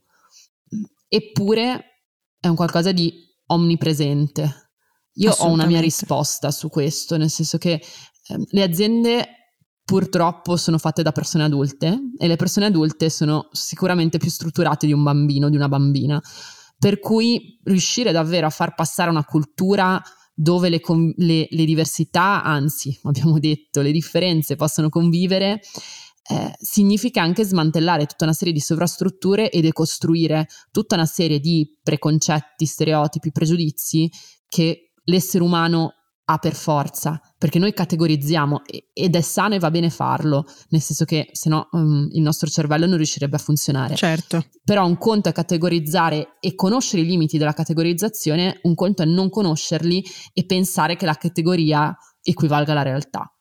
Eppure 1.08 1.86
è 2.38 2.46
un 2.46 2.54
qualcosa 2.54 2.92
di 2.92 3.30
omnipresente 3.52 4.70
Io 5.14 5.32
ho 5.32 5.50
una 5.50 5.66
mia 5.66 5.80
risposta 5.80 6.50
su 6.50 6.68
questo, 6.68 7.16
nel 7.16 7.30
senso 7.30 7.58
che 7.58 7.72
eh, 7.72 8.36
le 8.50 8.62
aziende 8.62 9.26
purtroppo 9.84 10.56
sono 10.56 10.78
fatte 10.78 11.02
da 11.02 11.12
persone 11.12 11.44
adulte 11.44 11.98
e 12.18 12.26
le 12.26 12.36
persone 12.36 12.66
adulte 12.66 13.10
sono 13.10 13.48
sicuramente 13.52 14.18
più 14.18 14.30
strutturate 14.30 14.86
di 14.86 14.92
un 14.92 15.02
bambino, 15.02 15.50
di 15.50 15.56
una 15.56 15.68
bambina. 15.68 16.22
Per 16.78 16.98
cui 16.98 17.60
riuscire 17.64 18.10
davvero 18.10 18.46
a 18.46 18.50
far 18.50 18.74
passare 18.74 19.10
una 19.10 19.24
cultura 19.24 20.02
dove 20.34 20.68
le, 20.68 20.80
le, 21.16 21.46
le 21.48 21.64
diversità, 21.64 22.42
anzi 22.42 22.98
abbiamo 23.04 23.38
detto 23.38 23.82
le 23.82 23.92
differenze 23.92 24.56
possono 24.56 24.88
convivere, 24.88 25.60
eh, 26.28 26.52
significa 26.58 27.22
anche 27.22 27.44
smantellare 27.44 28.06
tutta 28.06 28.24
una 28.24 28.32
serie 28.32 28.52
di 28.52 28.60
sovrastrutture 28.60 29.50
e 29.50 29.60
decostruire 29.60 30.46
tutta 30.70 30.94
una 30.94 31.06
serie 31.06 31.40
di 31.40 31.78
preconcetti, 31.82 32.64
stereotipi, 32.64 33.32
pregiudizi 33.32 34.10
che 34.48 34.92
l'essere 35.04 35.42
umano 35.42 35.94
ha 36.24 36.38
per 36.38 36.54
forza, 36.54 37.20
perché 37.36 37.58
noi 37.58 37.74
categorizziamo 37.74 38.62
ed 38.92 39.16
è 39.16 39.20
sano 39.20 39.54
e 39.54 39.58
va 39.58 39.70
bene 39.70 39.90
farlo, 39.90 40.46
nel 40.68 40.80
senso 40.80 41.04
che 41.04 41.28
se 41.32 41.48
no 41.48 41.68
um, 41.72 42.08
il 42.12 42.22
nostro 42.22 42.48
cervello 42.48 42.86
non 42.86 42.96
riuscirebbe 42.96 43.36
a 43.36 43.40
funzionare. 43.40 43.96
Certo. 43.96 44.44
Però 44.64 44.86
un 44.86 44.96
conto 44.98 45.28
è 45.28 45.32
categorizzare 45.32 46.36
e 46.40 46.54
conoscere 46.54 47.02
i 47.02 47.06
limiti 47.06 47.38
della 47.38 47.52
categorizzazione, 47.52 48.60
un 48.62 48.74
conto 48.74 49.02
è 49.02 49.06
non 49.06 49.30
conoscerli 49.30 50.04
e 50.32 50.46
pensare 50.46 50.96
che 50.96 51.06
la 51.06 51.14
categoria 51.14 51.94
equivalga 52.22 52.70
alla 52.70 52.82
realtà. 52.82 53.31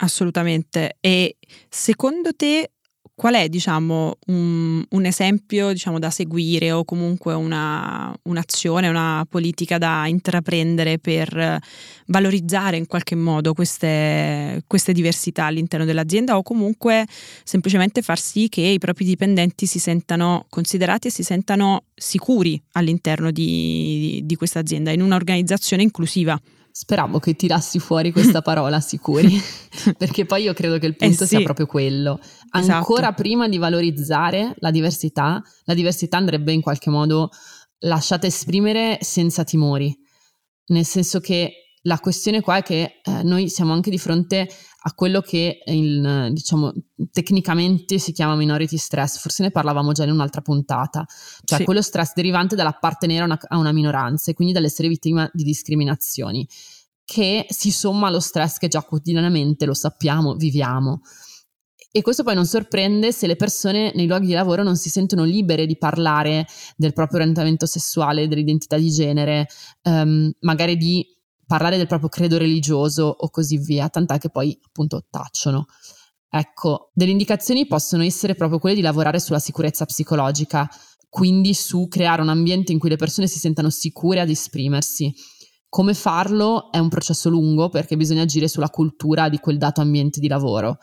Assolutamente. 0.00 0.96
E 1.00 1.36
secondo 1.68 2.34
te 2.34 2.70
qual 3.18 3.34
è 3.34 3.48
diciamo, 3.48 4.16
un, 4.28 4.84
un 4.88 5.04
esempio 5.04 5.72
diciamo, 5.72 5.98
da 5.98 6.08
seguire 6.08 6.70
o 6.70 6.84
comunque 6.84 7.34
una, 7.34 8.16
un'azione, 8.22 8.86
una 8.86 9.26
politica 9.28 9.76
da 9.76 10.06
intraprendere 10.06 11.00
per 11.00 11.58
valorizzare 12.06 12.76
in 12.76 12.86
qualche 12.86 13.16
modo 13.16 13.54
queste, 13.54 14.62
queste 14.68 14.92
diversità 14.92 15.46
all'interno 15.46 15.84
dell'azienda 15.84 16.36
o 16.36 16.44
comunque 16.44 17.08
semplicemente 17.42 18.02
far 18.02 18.20
sì 18.20 18.48
che 18.48 18.60
i 18.60 18.78
propri 18.78 19.04
dipendenti 19.04 19.66
si 19.66 19.80
sentano 19.80 20.46
considerati 20.48 21.08
e 21.08 21.10
si 21.10 21.24
sentano 21.24 21.86
sicuri 21.96 22.62
all'interno 22.74 23.32
di, 23.32 24.20
di 24.22 24.36
questa 24.36 24.60
azienda, 24.60 24.92
in 24.92 25.02
un'organizzazione 25.02 25.82
inclusiva? 25.82 26.40
Speravo 26.80 27.18
che 27.18 27.34
tirassi 27.34 27.80
fuori 27.80 28.12
questa 28.12 28.40
parola 28.40 28.78
sicuri, 28.78 29.36
perché 29.98 30.26
poi 30.26 30.44
io 30.44 30.54
credo 30.54 30.78
che 30.78 30.86
il 30.86 30.94
punto 30.94 31.24
eh 31.24 31.26
sì. 31.26 31.34
sia 31.34 31.42
proprio 31.42 31.66
quello. 31.66 32.20
Ancora 32.50 33.08
esatto. 33.08 33.20
prima 33.20 33.48
di 33.48 33.58
valorizzare 33.58 34.54
la 34.58 34.70
diversità, 34.70 35.42
la 35.64 35.74
diversità 35.74 36.18
andrebbe 36.18 36.52
in 36.52 36.60
qualche 36.60 36.88
modo 36.88 37.30
lasciata 37.78 38.28
esprimere 38.28 38.98
senza 39.00 39.42
timori, 39.42 39.92
nel 40.66 40.84
senso 40.84 41.18
che 41.18 41.67
la 41.88 41.98
questione 41.98 42.42
qua 42.42 42.58
è 42.58 42.62
che 42.62 43.00
eh, 43.02 43.22
noi 43.24 43.48
siamo 43.48 43.72
anche 43.72 43.90
di 43.90 43.98
fronte 43.98 44.48
a 44.82 44.92
quello 44.92 45.20
che 45.20 45.62
il, 45.64 46.28
diciamo, 46.32 46.72
tecnicamente 47.10 47.98
si 47.98 48.12
chiama 48.12 48.36
minority 48.36 48.76
stress, 48.76 49.18
forse 49.18 49.42
ne 49.42 49.50
parlavamo 49.50 49.92
già 49.92 50.04
in 50.04 50.12
un'altra 50.12 50.42
puntata, 50.42 51.04
cioè 51.44 51.58
sì. 51.58 51.64
quello 51.64 51.82
stress 51.82 52.12
derivante 52.14 52.54
dall'appartenere 52.54 53.22
a 53.22 53.24
una, 53.24 53.38
a 53.48 53.58
una 53.58 53.72
minoranza 53.72 54.30
e 54.30 54.34
quindi 54.34 54.52
dall'essere 54.52 54.86
vittima 54.86 55.28
di 55.32 55.42
discriminazioni, 55.42 56.46
che 57.04 57.46
si 57.48 57.72
somma 57.72 58.06
allo 58.06 58.20
stress 58.20 58.58
che 58.58 58.68
già 58.68 58.82
quotidianamente, 58.82 59.64
lo 59.64 59.74
sappiamo, 59.74 60.34
viviamo. 60.34 61.00
E 61.90 62.02
questo 62.02 62.22
poi 62.22 62.34
non 62.34 62.44
sorprende 62.44 63.12
se 63.12 63.26
le 63.26 63.34
persone 63.34 63.92
nei 63.94 64.06
luoghi 64.06 64.26
di 64.26 64.34
lavoro 64.34 64.62
non 64.62 64.76
si 64.76 64.90
sentono 64.90 65.24
libere 65.24 65.64
di 65.64 65.78
parlare 65.78 66.46
del 66.76 66.92
proprio 66.92 67.20
orientamento 67.20 67.64
sessuale, 67.64 68.28
dell'identità 68.28 68.76
di 68.76 68.90
genere, 68.90 69.48
um, 69.84 70.30
magari 70.40 70.76
di 70.76 71.04
parlare 71.48 71.78
del 71.78 71.86
proprio 71.86 72.10
credo 72.10 72.36
religioso 72.36 73.04
o 73.04 73.30
così 73.30 73.56
via, 73.56 73.88
tant'è 73.88 74.18
che 74.18 74.28
poi 74.28 74.56
appunto 74.62 75.06
tacciono. 75.08 75.64
Ecco, 76.28 76.90
delle 76.92 77.10
indicazioni 77.10 77.66
possono 77.66 78.02
essere 78.02 78.34
proprio 78.34 78.58
quelle 78.58 78.76
di 78.76 78.82
lavorare 78.82 79.18
sulla 79.18 79.38
sicurezza 79.38 79.86
psicologica, 79.86 80.68
quindi 81.08 81.54
su 81.54 81.88
creare 81.88 82.20
un 82.20 82.28
ambiente 82.28 82.70
in 82.70 82.78
cui 82.78 82.90
le 82.90 82.96
persone 82.96 83.26
si 83.26 83.38
sentano 83.38 83.70
sicure 83.70 84.20
ad 84.20 84.28
esprimersi. 84.28 85.10
Come 85.70 85.94
farlo 85.94 86.70
è 86.70 86.78
un 86.78 86.90
processo 86.90 87.30
lungo 87.30 87.70
perché 87.70 87.96
bisogna 87.96 88.22
agire 88.22 88.46
sulla 88.46 88.68
cultura 88.68 89.30
di 89.30 89.38
quel 89.38 89.56
dato 89.56 89.80
ambiente 89.80 90.20
di 90.20 90.28
lavoro 90.28 90.76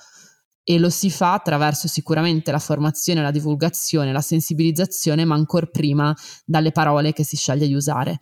e 0.63 0.79
lo 0.79 0.89
si 0.89 1.11
fa 1.11 1.33
attraverso 1.33 1.87
sicuramente 1.87 2.51
la 2.51 2.57
formazione, 2.57 3.21
la 3.21 3.29
divulgazione, 3.29 4.11
la 4.11 4.21
sensibilizzazione, 4.21 5.25
ma 5.25 5.35
ancora 5.35 5.67
prima 5.67 6.15
dalle 6.43 6.71
parole 6.71 7.13
che 7.13 7.23
si 7.23 7.35
sceglie 7.35 7.67
di 7.67 7.75
usare 7.75 8.19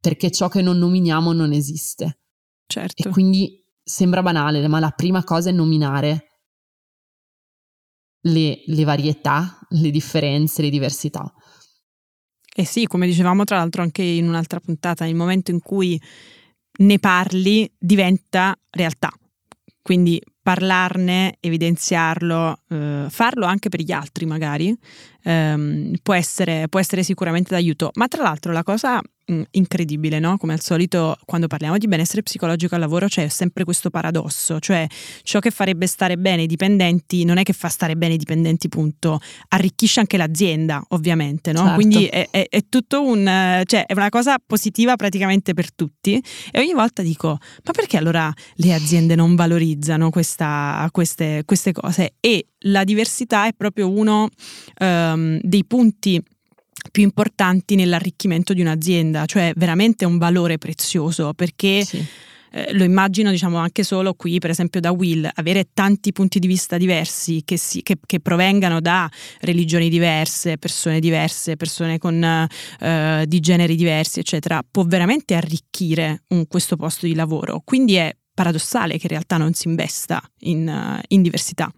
perché 0.00 0.30
ciò 0.30 0.48
che 0.48 0.62
non 0.62 0.78
nominiamo 0.78 1.32
non 1.32 1.52
esiste. 1.52 2.20
Certo. 2.66 3.08
E 3.08 3.10
quindi 3.10 3.64
sembra 3.82 4.22
banale, 4.22 4.66
ma 4.68 4.80
la 4.80 4.90
prima 4.90 5.22
cosa 5.24 5.50
è 5.50 5.52
nominare 5.52 6.26
le, 8.26 8.62
le 8.66 8.84
varietà, 8.84 9.58
le 9.70 9.90
differenze, 9.90 10.62
le 10.62 10.70
diversità. 10.70 11.32
Eh 12.58 12.64
sì, 12.64 12.86
come 12.86 13.06
dicevamo 13.06 13.44
tra 13.44 13.58
l'altro 13.58 13.82
anche 13.82 14.02
in 14.02 14.26
un'altra 14.26 14.60
puntata, 14.60 15.04
nel 15.04 15.14
momento 15.14 15.50
in 15.50 15.60
cui 15.60 16.00
ne 16.78 16.98
parli 16.98 17.70
diventa 17.78 18.58
realtà. 18.70 19.10
Quindi 19.82 20.20
parlarne, 20.42 21.36
evidenziarlo, 21.40 22.62
eh, 22.68 23.06
farlo 23.08 23.46
anche 23.46 23.68
per 23.68 23.82
gli 23.82 23.92
altri 23.92 24.26
magari, 24.26 24.76
ehm, 25.22 25.96
può, 26.02 26.14
essere, 26.14 26.68
può 26.68 26.80
essere 26.80 27.02
sicuramente 27.02 27.50
d'aiuto. 27.50 27.90
Ma 27.94 28.08
tra 28.08 28.22
l'altro 28.22 28.52
la 28.52 28.62
cosa 28.62 29.00
Mm, 29.32 29.42
incredibile, 29.52 30.20
no? 30.20 30.36
Come 30.36 30.52
al 30.52 30.60
solito, 30.60 31.16
quando 31.24 31.48
parliamo 31.48 31.78
di 31.78 31.88
benessere 31.88 32.22
psicologico 32.22 32.76
al 32.76 32.80
lavoro 32.80 33.08
c'è 33.08 33.26
sempre 33.26 33.64
questo 33.64 33.90
paradosso, 33.90 34.60
cioè 34.60 34.86
ciò 35.22 35.40
che 35.40 35.50
farebbe 35.50 35.88
stare 35.88 36.16
bene 36.16 36.42
i 36.42 36.46
dipendenti 36.46 37.24
non 37.24 37.38
è 37.38 37.42
che 37.42 37.52
fa 37.52 37.66
stare 37.68 37.96
bene 37.96 38.14
i 38.14 38.18
dipendenti, 38.18 38.68
punto, 38.68 39.18
arricchisce 39.48 39.98
anche 39.98 40.16
l'azienda, 40.16 40.80
ovviamente, 40.90 41.50
no? 41.50 41.58
Certo. 41.58 41.74
Quindi 41.74 42.06
è, 42.06 42.28
è, 42.30 42.46
è, 42.48 42.68
tutto 42.68 43.02
un, 43.02 43.24
cioè 43.64 43.86
è 43.86 43.94
una 43.94 44.10
cosa 44.10 44.36
positiva 44.38 44.94
praticamente 44.94 45.54
per 45.54 45.74
tutti 45.74 46.22
e 46.52 46.60
ogni 46.60 46.72
volta 46.72 47.02
dico, 47.02 47.30
ma 47.64 47.72
perché 47.72 47.96
allora 47.96 48.32
le 48.54 48.74
aziende 48.74 49.16
non 49.16 49.34
valorizzano 49.34 50.08
questa, 50.10 50.88
queste, 50.92 51.42
queste 51.44 51.72
cose? 51.72 52.14
E 52.20 52.50
la 52.60 52.84
diversità 52.84 53.48
è 53.48 53.52
proprio 53.56 53.90
uno 53.90 54.28
um, 54.78 55.40
dei 55.42 55.64
punti 55.64 56.22
più 56.90 57.02
importanti 57.02 57.74
nell'arricchimento 57.74 58.52
di 58.52 58.60
un'azienda, 58.60 59.26
cioè 59.26 59.52
veramente 59.56 60.04
un 60.04 60.18
valore 60.18 60.58
prezioso 60.58 61.32
perché 61.34 61.84
sì. 61.84 62.04
eh, 62.52 62.72
lo 62.72 62.84
immagino 62.84 63.30
diciamo 63.30 63.58
anche 63.58 63.82
solo 63.82 64.14
qui 64.14 64.38
per 64.38 64.50
esempio 64.50 64.80
da 64.80 64.92
Will, 64.92 65.28
avere 65.34 65.68
tanti 65.72 66.12
punti 66.12 66.38
di 66.38 66.46
vista 66.46 66.76
diversi 66.76 67.42
che, 67.44 67.56
si, 67.56 67.82
che, 67.82 67.96
che 68.04 68.20
provengano 68.20 68.80
da 68.80 69.10
religioni 69.40 69.88
diverse, 69.88 70.58
persone 70.58 71.00
diverse, 71.00 71.56
persone 71.56 71.98
con, 71.98 72.22
eh, 72.80 73.24
di 73.26 73.40
generi 73.40 73.76
diversi 73.76 74.20
eccetera, 74.20 74.62
può 74.68 74.84
veramente 74.84 75.34
arricchire 75.34 76.24
un, 76.28 76.46
questo 76.46 76.76
posto 76.76 77.06
di 77.06 77.14
lavoro, 77.14 77.62
quindi 77.64 77.94
è 77.94 78.14
paradossale 78.32 78.98
che 78.98 79.04
in 79.04 79.10
realtà 79.10 79.38
non 79.38 79.54
si 79.54 79.66
investa 79.66 80.22
in, 80.40 81.00
in 81.08 81.22
diversità. 81.22 81.72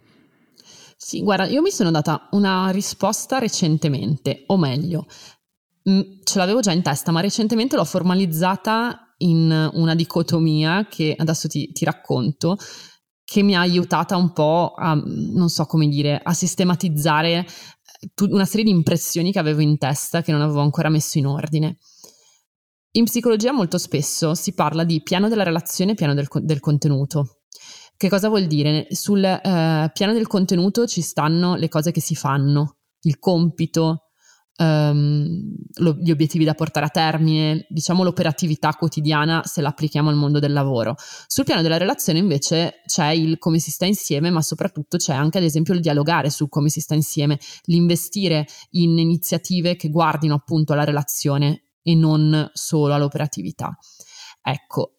Sì, 1.00 1.22
guarda, 1.22 1.46
io 1.46 1.62
mi 1.62 1.70
sono 1.70 1.92
data 1.92 2.26
una 2.32 2.70
risposta 2.70 3.38
recentemente, 3.38 4.42
o 4.46 4.56
meglio, 4.56 5.06
mm, 5.88 6.00
ce 6.24 6.38
l'avevo 6.38 6.58
già 6.58 6.72
in 6.72 6.82
testa, 6.82 7.12
ma 7.12 7.20
recentemente 7.20 7.76
l'ho 7.76 7.84
formalizzata 7.84 9.14
in 9.18 9.70
una 9.74 9.94
dicotomia 9.94 10.88
che 10.88 11.14
adesso 11.16 11.46
ti, 11.46 11.70
ti 11.70 11.84
racconto, 11.84 12.56
che 13.24 13.42
mi 13.44 13.54
ha 13.54 13.60
aiutata 13.60 14.16
un 14.16 14.32
po' 14.32 14.74
a, 14.76 15.00
non 15.04 15.48
so 15.48 15.66
come 15.66 15.86
dire, 15.86 16.20
a 16.20 16.32
sistematizzare 16.32 17.46
eh, 17.46 18.24
una 18.30 18.44
serie 18.44 18.64
di 18.64 18.70
impressioni 18.70 19.30
che 19.30 19.38
avevo 19.38 19.60
in 19.60 19.78
testa 19.78 20.20
che 20.22 20.32
non 20.32 20.40
avevo 20.40 20.62
ancora 20.62 20.88
messo 20.88 21.18
in 21.18 21.26
ordine. 21.26 21.78
In 22.92 23.04
psicologia 23.04 23.52
molto 23.52 23.78
spesso 23.78 24.34
si 24.34 24.52
parla 24.52 24.82
di 24.82 25.00
piano 25.02 25.28
della 25.28 25.44
relazione 25.44 25.92
e 25.92 25.94
piano 25.94 26.14
del, 26.14 26.26
del 26.42 26.58
contenuto. 26.58 27.37
Che 27.98 28.08
cosa 28.08 28.28
vuol 28.28 28.46
dire? 28.46 28.86
Sul 28.90 29.24
eh, 29.24 29.90
piano 29.92 30.12
del 30.12 30.28
contenuto 30.28 30.86
ci 30.86 31.00
stanno 31.00 31.56
le 31.56 31.68
cose 31.68 31.90
che 31.90 32.00
si 32.00 32.14
fanno, 32.14 32.76
il 33.00 33.18
compito, 33.18 34.10
um, 34.58 35.52
lo, 35.78 35.96
gli 35.98 36.12
obiettivi 36.12 36.44
da 36.44 36.54
portare 36.54 36.86
a 36.86 36.90
termine, 36.90 37.66
diciamo 37.68 38.04
l'operatività 38.04 38.72
quotidiana 38.74 39.42
se 39.44 39.60
la 39.62 39.70
applichiamo 39.70 40.10
al 40.10 40.14
mondo 40.14 40.38
del 40.38 40.52
lavoro. 40.52 40.94
Sul 41.26 41.42
piano 41.42 41.60
della 41.60 41.76
relazione 41.76 42.20
invece 42.20 42.82
c'è 42.86 43.08
il 43.08 43.36
come 43.38 43.58
si 43.58 43.72
sta 43.72 43.84
insieme, 43.84 44.30
ma 44.30 44.42
soprattutto 44.42 44.96
c'è 44.96 45.12
anche 45.12 45.38
ad 45.38 45.44
esempio 45.44 45.74
il 45.74 45.80
dialogare 45.80 46.30
su 46.30 46.48
come 46.48 46.68
si 46.68 46.78
sta 46.78 46.94
insieme, 46.94 47.40
l'investire 47.64 48.46
in 48.70 48.96
iniziative 48.96 49.74
che 49.74 49.90
guardino 49.90 50.34
appunto 50.34 50.72
alla 50.72 50.84
relazione 50.84 51.70
e 51.82 51.96
non 51.96 52.48
solo 52.52 52.94
all'operatività. 52.94 53.76
Ecco, 54.40 54.97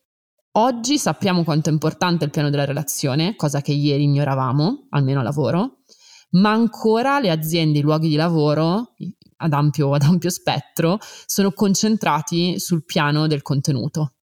Oggi 0.53 0.97
sappiamo 0.97 1.43
quanto 1.43 1.69
è 1.69 1.71
importante 1.71 2.25
il 2.25 2.31
piano 2.31 2.49
della 2.49 2.65
relazione, 2.65 3.35
cosa 3.35 3.61
che 3.61 3.71
ieri 3.71 4.03
ignoravamo, 4.03 4.87
almeno 4.89 5.19
a 5.19 5.23
lavoro, 5.23 5.83
ma 6.31 6.51
ancora 6.51 7.19
le 7.19 7.29
aziende, 7.29 7.79
i 7.79 7.81
luoghi 7.81 8.09
di 8.09 8.15
lavoro 8.15 8.95
ad 9.37 9.53
ampio, 9.53 9.93
ad 9.93 10.01
ampio 10.01 10.29
spettro 10.29 10.97
sono 11.25 11.51
concentrati 11.51 12.59
sul 12.59 12.83
piano 12.83 13.27
del 13.27 13.41
contenuto. 13.41 14.15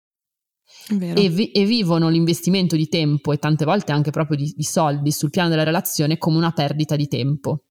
E, 1.15 1.29
vi- 1.29 1.51
e, 1.51 1.65
vivono 1.65 2.09
l'investimento 2.09 2.75
di 2.75 2.87
tempo 2.87 3.31
e 3.31 3.37
tante 3.37 3.65
volte 3.65 3.91
anche 3.91 4.11
proprio 4.11 4.37
di, 4.37 4.53
di 4.55 4.63
soldi 4.63 5.11
sul 5.11 5.31
piano 5.31 5.49
della 5.49 5.63
relazione 5.63 6.17
come 6.17 6.37
una 6.37 6.51
perdita 6.51 6.95
di 6.95 7.07
tempo. 7.07 7.63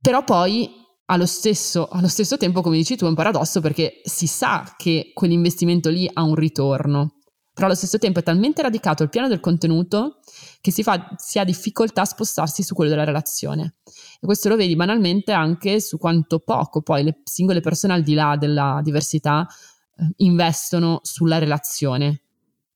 Però 0.00 0.22
poi 0.22 0.70
allo 1.06 1.26
stesso, 1.26 1.88
allo 1.88 2.08
stesso, 2.08 2.36
tempo, 2.36 2.62
come 2.62 2.76
dici 2.76 2.96
tu, 2.96 3.04
è 3.04 3.08
un 3.08 3.14
paradosso 3.14 3.60
perché 3.60 4.00
si 4.04 4.26
sa 4.26 4.74
che 4.76 5.12
quell'investimento 5.14 5.88
lì 5.88 6.08
ha 6.12 6.22
un 6.22 6.34
ritorno, 6.34 7.20
però 7.52 7.66
allo 7.68 7.76
stesso 7.76 7.98
tempo 7.98 8.18
è 8.18 8.22
talmente 8.22 8.60
radicato 8.62 9.02
il 9.02 9.08
piano 9.08 9.28
del 9.28 9.40
contenuto 9.40 10.18
che 10.60 10.70
si, 10.70 10.82
fa, 10.82 11.14
si 11.16 11.38
ha 11.38 11.44
difficoltà 11.44 12.02
a 12.02 12.06
spostarsi 12.06 12.62
su 12.62 12.74
quello 12.74 12.90
della 12.90 13.04
relazione. 13.04 13.76
E 13.84 14.26
questo 14.26 14.48
lo 14.48 14.56
vedi 14.56 14.74
banalmente 14.74 15.32
anche 15.32 15.80
su 15.80 15.96
quanto 15.96 16.40
poco 16.40 16.82
poi 16.82 17.04
le 17.04 17.20
singole 17.24 17.60
persone 17.60 17.94
al 17.94 18.02
di 18.02 18.14
là 18.14 18.36
della 18.36 18.80
diversità 18.82 19.46
eh, 19.46 20.12
investono 20.16 21.00
sulla 21.02 21.38
relazione 21.38 22.22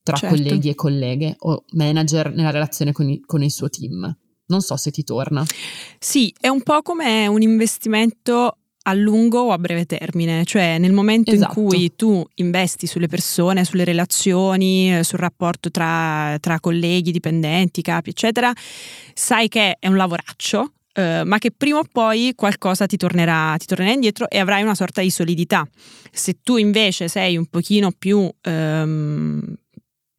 tra 0.02 0.16
certo. 0.16 0.36
colleghi 0.36 0.68
e 0.70 0.74
colleghe 0.74 1.34
o 1.40 1.64
manager 1.72 2.32
nella 2.32 2.50
relazione 2.50 2.92
con, 2.92 3.08
i, 3.08 3.20
con 3.20 3.42
il 3.42 3.50
suo 3.50 3.68
team. 3.68 4.16
Non 4.50 4.60
so 4.60 4.76
se 4.76 4.90
ti 4.90 5.04
torna. 5.04 5.44
Sì, 5.98 6.32
è 6.38 6.48
un 6.48 6.62
po' 6.62 6.82
come 6.82 7.26
un 7.26 7.40
investimento 7.40 8.56
a 8.82 8.94
lungo 8.94 9.40
o 9.40 9.52
a 9.52 9.58
breve 9.58 9.84
termine, 9.84 10.44
cioè 10.44 10.78
nel 10.78 10.92
momento 10.92 11.30
esatto. 11.30 11.60
in 11.60 11.66
cui 11.66 11.92
tu 11.94 12.24
investi 12.36 12.86
sulle 12.86 13.08
persone, 13.08 13.64
sulle 13.64 13.84
relazioni, 13.84 14.98
eh, 14.98 15.04
sul 15.04 15.18
rapporto 15.18 15.70
tra, 15.70 16.36
tra 16.40 16.58
colleghi, 16.60 17.12
dipendenti, 17.12 17.82
capi, 17.82 18.10
eccetera, 18.10 18.52
sai 19.14 19.48
che 19.48 19.76
è 19.78 19.88
un 19.88 19.96
lavoraccio, 19.96 20.72
Uh, 20.92 21.24
ma 21.24 21.38
che 21.38 21.52
prima 21.52 21.78
o 21.78 21.84
poi 21.90 22.32
qualcosa 22.34 22.86
ti 22.86 22.96
tornerà, 22.96 23.54
ti 23.58 23.64
tornerà, 23.64 23.92
indietro 23.92 24.28
e 24.28 24.40
avrai 24.40 24.64
una 24.64 24.74
sorta 24.74 25.00
di 25.00 25.08
solidità. 25.08 25.64
Se 26.10 26.38
tu 26.42 26.56
invece 26.56 27.06
sei 27.06 27.36
un 27.36 27.46
pochino 27.46 27.92
più 27.96 28.18
um, 28.18 29.40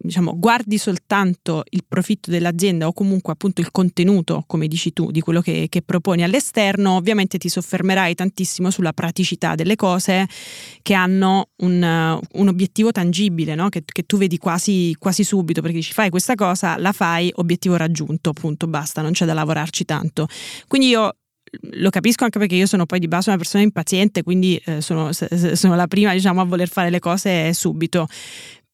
diciamo, 0.01 0.37
guardi 0.37 0.77
soltanto 0.77 1.63
il 1.69 1.83
profitto 1.87 2.31
dell'azienda 2.31 2.87
o 2.87 2.93
comunque 2.93 3.33
appunto 3.33 3.61
il 3.61 3.71
contenuto, 3.71 4.43
come 4.47 4.67
dici 4.67 4.93
tu, 4.93 5.11
di 5.11 5.21
quello 5.21 5.41
che, 5.41 5.67
che, 5.69 5.81
proponi 5.81 6.23
all'esterno, 6.23 6.95
ovviamente 6.95 7.37
ti 7.37 7.49
soffermerai 7.49 8.15
tantissimo 8.15 8.69
sulla 8.69 8.93
praticità 8.93 9.55
delle 9.55 9.75
cose 9.75 10.27
che 10.81 10.93
hanno 10.93 11.49
un, 11.57 12.19
un 12.33 12.47
obiettivo 12.47 12.91
tangibile, 12.91 13.55
no? 13.55 13.69
che, 13.69 13.83
che, 13.85 14.03
tu 14.03 14.17
vedi 14.17 14.37
quasi, 14.37 14.95
quasi 14.97 15.23
subito, 15.23 15.61
perché 15.61 15.77
dici 15.77 15.93
fai 15.93 16.09
questa 16.09 16.35
cosa, 16.35 16.77
la 16.77 16.91
fai, 16.91 17.31
obiettivo 17.35 17.75
raggiunto, 17.75 18.33
punto, 18.33 18.67
basta, 18.67 19.01
non 19.01 19.11
c'è 19.11 19.25
da 19.25 19.33
lavorarci 19.33 19.85
tanto. 19.85 20.27
Quindi 20.67 20.87
io 20.87 21.15
lo 21.73 21.89
capisco 21.89 22.23
anche 22.23 22.39
perché 22.39 22.55
io 22.55 22.65
sono 22.65 22.85
poi 22.85 22.99
di 22.99 23.07
base 23.07 23.29
una 23.29 23.37
persona 23.37 23.63
impaziente, 23.63 24.23
quindi 24.23 24.61
eh, 24.65 24.81
sono, 24.81 25.11
sono, 25.11 25.75
la 25.75 25.87
prima 25.87 26.13
diciamo, 26.13 26.41
a 26.41 26.45
voler 26.45 26.69
fare 26.69 26.89
le 26.89 26.99
cose 26.99 27.53
subito. 27.53 28.07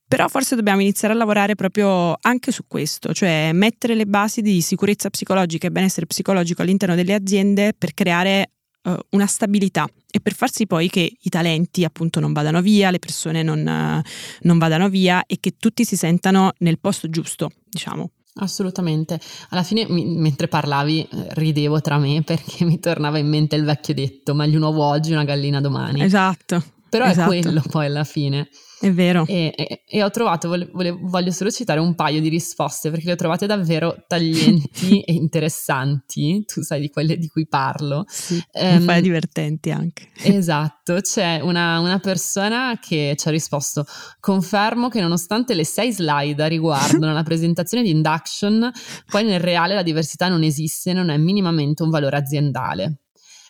Però 0.08 0.28
forse 0.30 0.56
dobbiamo 0.56 0.80
iniziare 0.80 1.14
a 1.14 1.18
lavorare 1.18 1.56
proprio 1.56 2.18
anche 2.22 2.54
su 2.54 2.64
questo, 2.66 3.14
cioè 3.14 3.52
mettere 3.54 3.94
le 3.94 4.06
basi 4.06 4.42
di 4.42 4.62
sicurezza 4.62 5.10
psicologica 5.10 5.68
e 5.68 5.72
benessere 5.72 6.06
psicologico 6.06 6.62
all'interno 6.62 6.96
delle 6.96 7.14
aziende 7.14 7.74
per 7.78 7.94
creare 7.94 8.52
uh, 8.84 8.96
una 9.10 9.26
stabilità 9.26 9.86
e 10.10 10.22
per 10.22 10.34
far 10.34 10.50
sì 10.50 10.66
poi 10.66 10.90
che 10.90 11.18
i 11.20 11.30
talenti 11.30 11.84
appunto 11.84 12.22
non 12.22 12.32
vadano 12.32 12.62
via, 12.62 12.90
le 12.90 13.00
persone 13.00 13.44
non, 13.44 13.60
uh, 13.60 14.02
non 14.44 14.58
vadano 14.58 14.88
via 14.88 15.26
e 15.26 15.40
che 15.42 15.56
tutti 15.60 15.84
si 15.84 15.98
sentano 15.98 16.54
nel 16.60 16.80
posto 16.80 17.10
giusto, 17.10 17.52
diciamo. 17.70 18.12
Assolutamente. 18.40 19.20
Alla 19.50 19.64
fine, 19.64 19.86
mi, 19.90 20.06
mentre 20.06 20.48
parlavi, 20.48 21.02
eh, 21.02 21.08
ridevo 21.32 21.82
tra 21.82 21.98
me 21.98 22.22
perché 22.26 22.64
mi 22.64 22.80
tornava 22.80 23.18
in 23.18 23.28
mente 23.28 23.56
il 23.56 23.66
vecchio 23.66 23.94
detto: 23.94 24.34
meglio 24.34 24.58
un 24.58 24.64
uovo 24.64 24.84
oggi, 24.86 25.12
una 25.12 25.24
gallina 25.26 25.60
domani. 25.60 26.02
Esatto. 26.02 26.64
Però 26.90 27.06
esatto. 27.06 27.32
è 27.32 27.42
quello 27.42 27.62
poi 27.70 27.86
alla 27.86 28.04
fine. 28.04 28.50
È 28.80 28.92
vero. 28.92 29.26
E, 29.26 29.54
e, 29.56 29.82
e 29.88 30.04
ho 30.04 30.12
trovato, 30.12 30.48
voglio, 30.50 31.00
voglio, 31.02 31.32
solo 31.32 31.50
citare 31.50 31.80
un 31.80 31.96
paio 31.96 32.22
di 32.22 32.30
risposte 32.30 32.92
perché 32.92 33.08
le 33.08 33.14
ho 33.14 33.16
trovate 33.16 33.48
davvero 33.48 34.04
taglienti 34.08 35.02
e 35.02 35.14
interessanti. 35.14 36.44
Tu 36.46 36.62
sai 36.62 36.82
di 36.82 36.90
quelle 36.90 37.18
di 37.18 37.28
cui 37.28 37.48
parlo. 37.48 38.06
Sì, 38.08 38.42
um, 38.54 38.78
un 38.78 38.86
paio 38.86 39.02
divertenti 39.02 39.72
anche. 39.72 40.10
Esatto, 40.22 41.02
c'è 41.02 41.40
una, 41.42 41.80
una, 41.80 41.98
persona 41.98 42.78
che 42.80 43.16
ci 43.18 43.28
ha 43.28 43.32
risposto: 43.32 43.86
Confermo 44.20 44.90
che 44.90 45.02
nonostante 45.02 45.56
le 45.56 45.66
sei 45.66 45.92
slide 45.92 46.44
a 46.44 46.48
riguardo 46.48 47.00
nella 47.08 47.24
presentazione 47.24 47.84
di 47.84 47.90
Induction, 47.90 48.72
poi 49.10 49.24
nel 49.24 49.40
reale 49.40 49.74
la 49.74 49.84
diversità 49.84 50.28
non 50.28 50.44
esiste, 50.44 50.94
non 50.94 51.10
è 51.10 51.18
minimamente 51.18 51.82
un 51.82 51.90
valore 51.90 52.18
aziendale. 52.18 53.00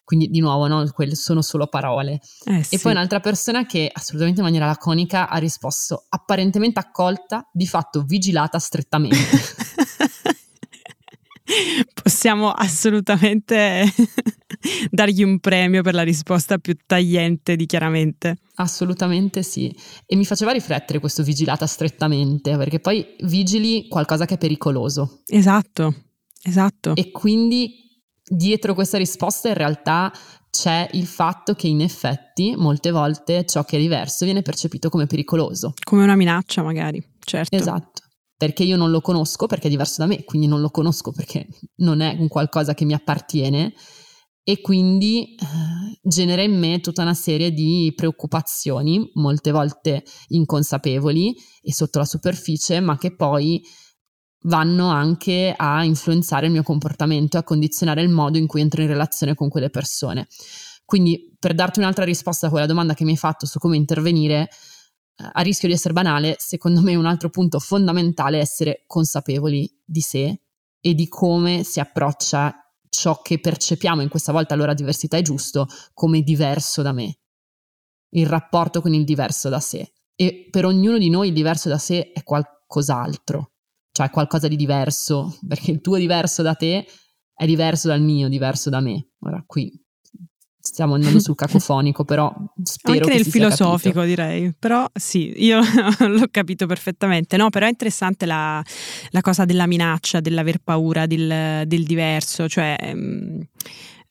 Quindi 0.08 0.30
di 0.30 0.40
nuovo 0.40 0.68
no, 0.68 0.90
sono 1.12 1.42
solo 1.42 1.68
parole. 1.68 2.22
Eh, 2.46 2.64
sì. 2.64 2.76
E 2.76 2.80
poi 2.80 2.94
un'altra 2.94 3.20
persona 3.20 3.66
che 3.66 3.90
assolutamente 3.92 4.40
in 4.40 4.46
maniera 4.46 4.66
laconica 4.66 5.28
ha 5.28 5.38
risposto 5.38 6.06
apparentemente 6.08 6.80
accolta, 6.80 7.46
di 7.52 7.68
fatto 7.68 8.04
vigilata 8.04 8.58
strettamente. 8.58 9.18
Possiamo 12.02 12.52
assolutamente 12.52 13.84
dargli 14.90 15.24
un 15.24 15.40
premio 15.40 15.82
per 15.82 15.94
la 15.94 16.04
risposta 16.04 16.58
più 16.58 16.78
tagliente 16.86 17.58
dichiaramente. 17.58 18.38
Assolutamente 18.56 19.44
sì. 19.44 19.76
E 20.06 20.16
mi 20.16 20.24
faceva 20.24 20.54
riflettere 20.54 21.00
questo 21.00 21.22
vigilata 21.22 21.68
strettamente, 21.68 22.56
perché 22.56 22.80
poi 22.80 23.06
vigili 23.26 23.90
qualcosa 23.90 24.24
che 24.24 24.36
è 24.36 24.38
pericoloso. 24.38 25.24
Esatto, 25.26 25.94
esatto. 26.44 26.96
E 26.96 27.12
quindi 27.12 27.87
dietro 28.28 28.74
questa 28.74 28.98
risposta 28.98 29.48
in 29.48 29.54
realtà 29.54 30.12
c'è 30.50 30.90
il 30.94 31.06
fatto 31.06 31.54
che 31.54 31.68
in 31.68 31.82
effetti 31.82 32.56
molte 32.56 32.92
volte 32.92 33.46
ciò 33.46 33.64
che 33.64 33.78
è 33.78 33.80
diverso 33.80 34.26
viene 34.26 34.42
percepito 34.42 34.90
come 34.90 35.06
pericoloso. 35.06 35.74
Come 35.84 36.04
una 36.04 36.16
minaccia 36.16 36.64
magari, 36.64 37.04
certo. 37.20 37.56
Esatto, 37.56 38.02
perché 38.36 38.64
io 38.64 38.78
non 38.78 38.90
lo 38.90 39.02
conosco 39.02 39.46
perché 39.46 39.68
è 39.68 39.70
diverso 39.70 39.96
da 40.00 40.08
me, 40.08 40.24
quindi 40.24 40.48
non 40.48 40.62
lo 40.62 40.70
conosco 40.70 41.12
perché 41.12 41.48
non 41.78 42.02
è 42.02 42.16
un 42.18 42.28
qualcosa 42.28 42.74
che 42.74 42.86
mi 42.86 42.94
appartiene 42.94 43.74
e 44.44 44.62
quindi 44.62 45.36
eh, 45.36 46.00
genera 46.02 46.42
in 46.42 46.58
me 46.58 46.80
tutta 46.80 47.02
una 47.02 47.14
serie 47.14 47.52
di 47.52 47.92
preoccupazioni, 47.94 49.12
molte 49.16 49.52
volte 49.52 50.04
inconsapevoli 50.28 51.36
e 51.62 51.74
sotto 51.74 52.00
la 52.00 52.06
superficie, 52.06 52.80
ma 52.80 52.98
che 52.98 53.14
poi 53.14 53.62
vanno 54.48 54.88
anche 54.90 55.54
a 55.56 55.84
influenzare 55.84 56.48
il 56.48 56.52
mio 56.52 56.64
comportamento, 56.64 57.38
a 57.38 57.44
condizionare 57.44 58.02
il 58.02 58.10
modo 58.10 58.38
in 58.38 58.48
cui 58.48 58.62
entro 58.62 58.82
in 58.82 58.88
relazione 58.88 59.36
con 59.36 59.50
quelle 59.50 59.70
persone. 59.70 60.28
Quindi, 60.86 61.36
per 61.38 61.54
darti 61.54 61.80
un'altra 61.80 62.06
risposta 62.06 62.48
a 62.48 62.50
quella 62.50 62.66
domanda 62.66 62.94
che 62.94 63.04
mi 63.04 63.12
hai 63.12 63.18
fatto 63.18 63.46
su 63.46 63.60
come 63.60 63.76
intervenire, 63.76 64.50
eh, 65.18 65.30
a 65.32 65.42
rischio 65.42 65.68
di 65.68 65.74
essere 65.74 65.94
banale, 65.94 66.36
secondo 66.40 66.82
me 66.82 66.96
un 66.96 67.06
altro 67.06 67.30
punto 67.30 67.60
fondamentale 67.60 68.38
è 68.38 68.42
essere 68.42 68.84
consapevoli 68.88 69.70
di 69.84 70.02
sé 70.02 70.42
e 70.80 70.94
di 70.94 71.08
come 71.10 71.64
si 71.64 71.80
approccia 71.82 72.56
ciò 72.90 73.22
che 73.22 73.40
percepiamo, 73.40 74.02
in 74.02 74.10
questa 74.10 74.32
volta 74.32 74.54
allora 74.54 74.74
diversità 74.74 75.18
è 75.18 75.22
giusto, 75.22 75.68
come 75.94 76.22
diverso 76.22 76.82
da 76.82 76.94
me. 76.94 77.18
Il 78.12 78.28
rapporto 78.28 78.80
con 78.82 78.94
il 78.94 79.04
diverso 79.04 79.50
da 79.50 79.60
sé. 79.60 79.92
E 80.16 80.48
per 80.50 80.66
ognuno 80.66 80.98
di 80.98 81.10
noi 81.10 81.28
il 81.28 81.34
diverso 81.34 81.68
da 81.68 81.78
sé 81.78 82.12
è 82.14 82.24
qualcos'altro 82.24 83.52
cioè 83.98 84.12
qualcosa 84.12 84.48
di 84.48 84.56
diverso, 84.56 85.40
perché 85.48 85.72
il 85.72 85.82
tuo 85.82 85.98
diverso 85.98 86.44
da 86.44 86.54
te 86.54 86.86
è 87.34 87.48
diverso 87.48 87.88
dal 87.88 88.00
mio, 88.00 88.30
diverso 88.30 88.70
da 88.70 88.80
me. 88.80 89.08
Ora 89.22 89.44
qui 89.44 89.74
stiamo 90.60 90.94
andando 90.94 91.20
sul 91.20 91.34
cacofonico, 91.36 92.06
però 92.06 92.32
spero 92.62 93.06
Anche 93.06 93.10
nel 93.10 93.26
filosofico 93.26 94.04
direi, 94.04 94.54
però 94.54 94.86
sì, 94.94 95.34
io 95.44 95.62
l'ho 96.08 96.28
capito 96.30 96.68
perfettamente. 96.68 97.38
No, 97.38 97.50
però 97.50 97.66
è 97.66 97.70
interessante 97.70 98.28
la, 98.28 98.64
la 99.10 99.22
cosa 99.22 99.46
della 99.46 99.66
minaccia, 99.66 100.20
dell'aver 100.20 100.60
paura 100.60 101.08
del, 101.08 101.64
del 101.66 101.84
diverso, 101.84 102.48
cioè... 102.48 102.94
Mh, 102.94 103.48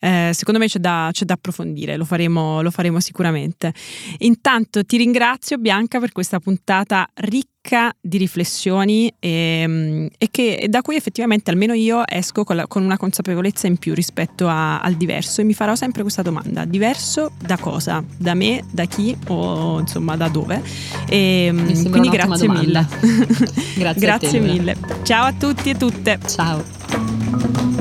eh, 0.07 0.31
secondo 0.33 0.61
me 0.61 0.69
c'è 0.69 0.79
da, 0.79 1.09
c'è 1.11 1.25
da 1.25 1.35
approfondire, 1.35 1.97
lo 1.97 2.05
faremo, 2.05 2.63
lo 2.63 2.71
faremo, 2.71 3.01
sicuramente. 3.01 3.75
Intanto 4.19 4.85
ti 4.85 4.99
ringrazio 4.99 5.59
Bianca 5.59 5.99
per 5.99 6.13
questa 6.13 6.39
puntata 6.39 7.09
ricca 7.15 7.93
di 8.01 8.17
riflessioni 8.17 9.13
e, 9.19 9.65
mm, 9.67 10.07
e 10.17 10.29
che, 10.31 10.67
da 10.69 10.83
cui 10.83 10.95
effettivamente 10.95 11.51
almeno 11.51 11.73
io 11.73 12.05
esco 12.07 12.45
con, 12.45 12.55
la, 12.55 12.69
con 12.69 12.85
una 12.85 12.97
consapevolezza 12.97 13.67
in 13.67 13.79
più 13.79 13.95
rispetto 13.95 14.47
a, 14.47 14.79
al 14.79 14.95
diverso 14.95 15.41
e 15.41 15.45
mi 15.45 15.55
farò 15.55 15.75
sempre 15.75 16.03
questa 16.03 16.23
domanda, 16.23 16.65
diverso 16.65 17.33
da 17.45 17.57
cosa? 17.57 18.01
Da 18.17 18.35
me, 18.35 18.63
da 18.71 18.85
chi 18.85 19.17
o 19.27 19.81
insomma 19.81 20.17
da 20.17 20.29
dove? 20.29 20.63
E, 21.09 21.49
mm, 21.51 21.91
quindi 21.91 22.11
grazie 22.11 22.47
domanda. 22.47 22.61
mille. 22.61 22.87
grazie 23.75 24.01
grazie 24.01 24.39
mille. 24.39 24.77
Ciao 25.03 25.25
a 25.25 25.33
tutti 25.33 25.71
e 25.71 25.75
tutte. 25.75 26.21
Ciao. 26.29 27.76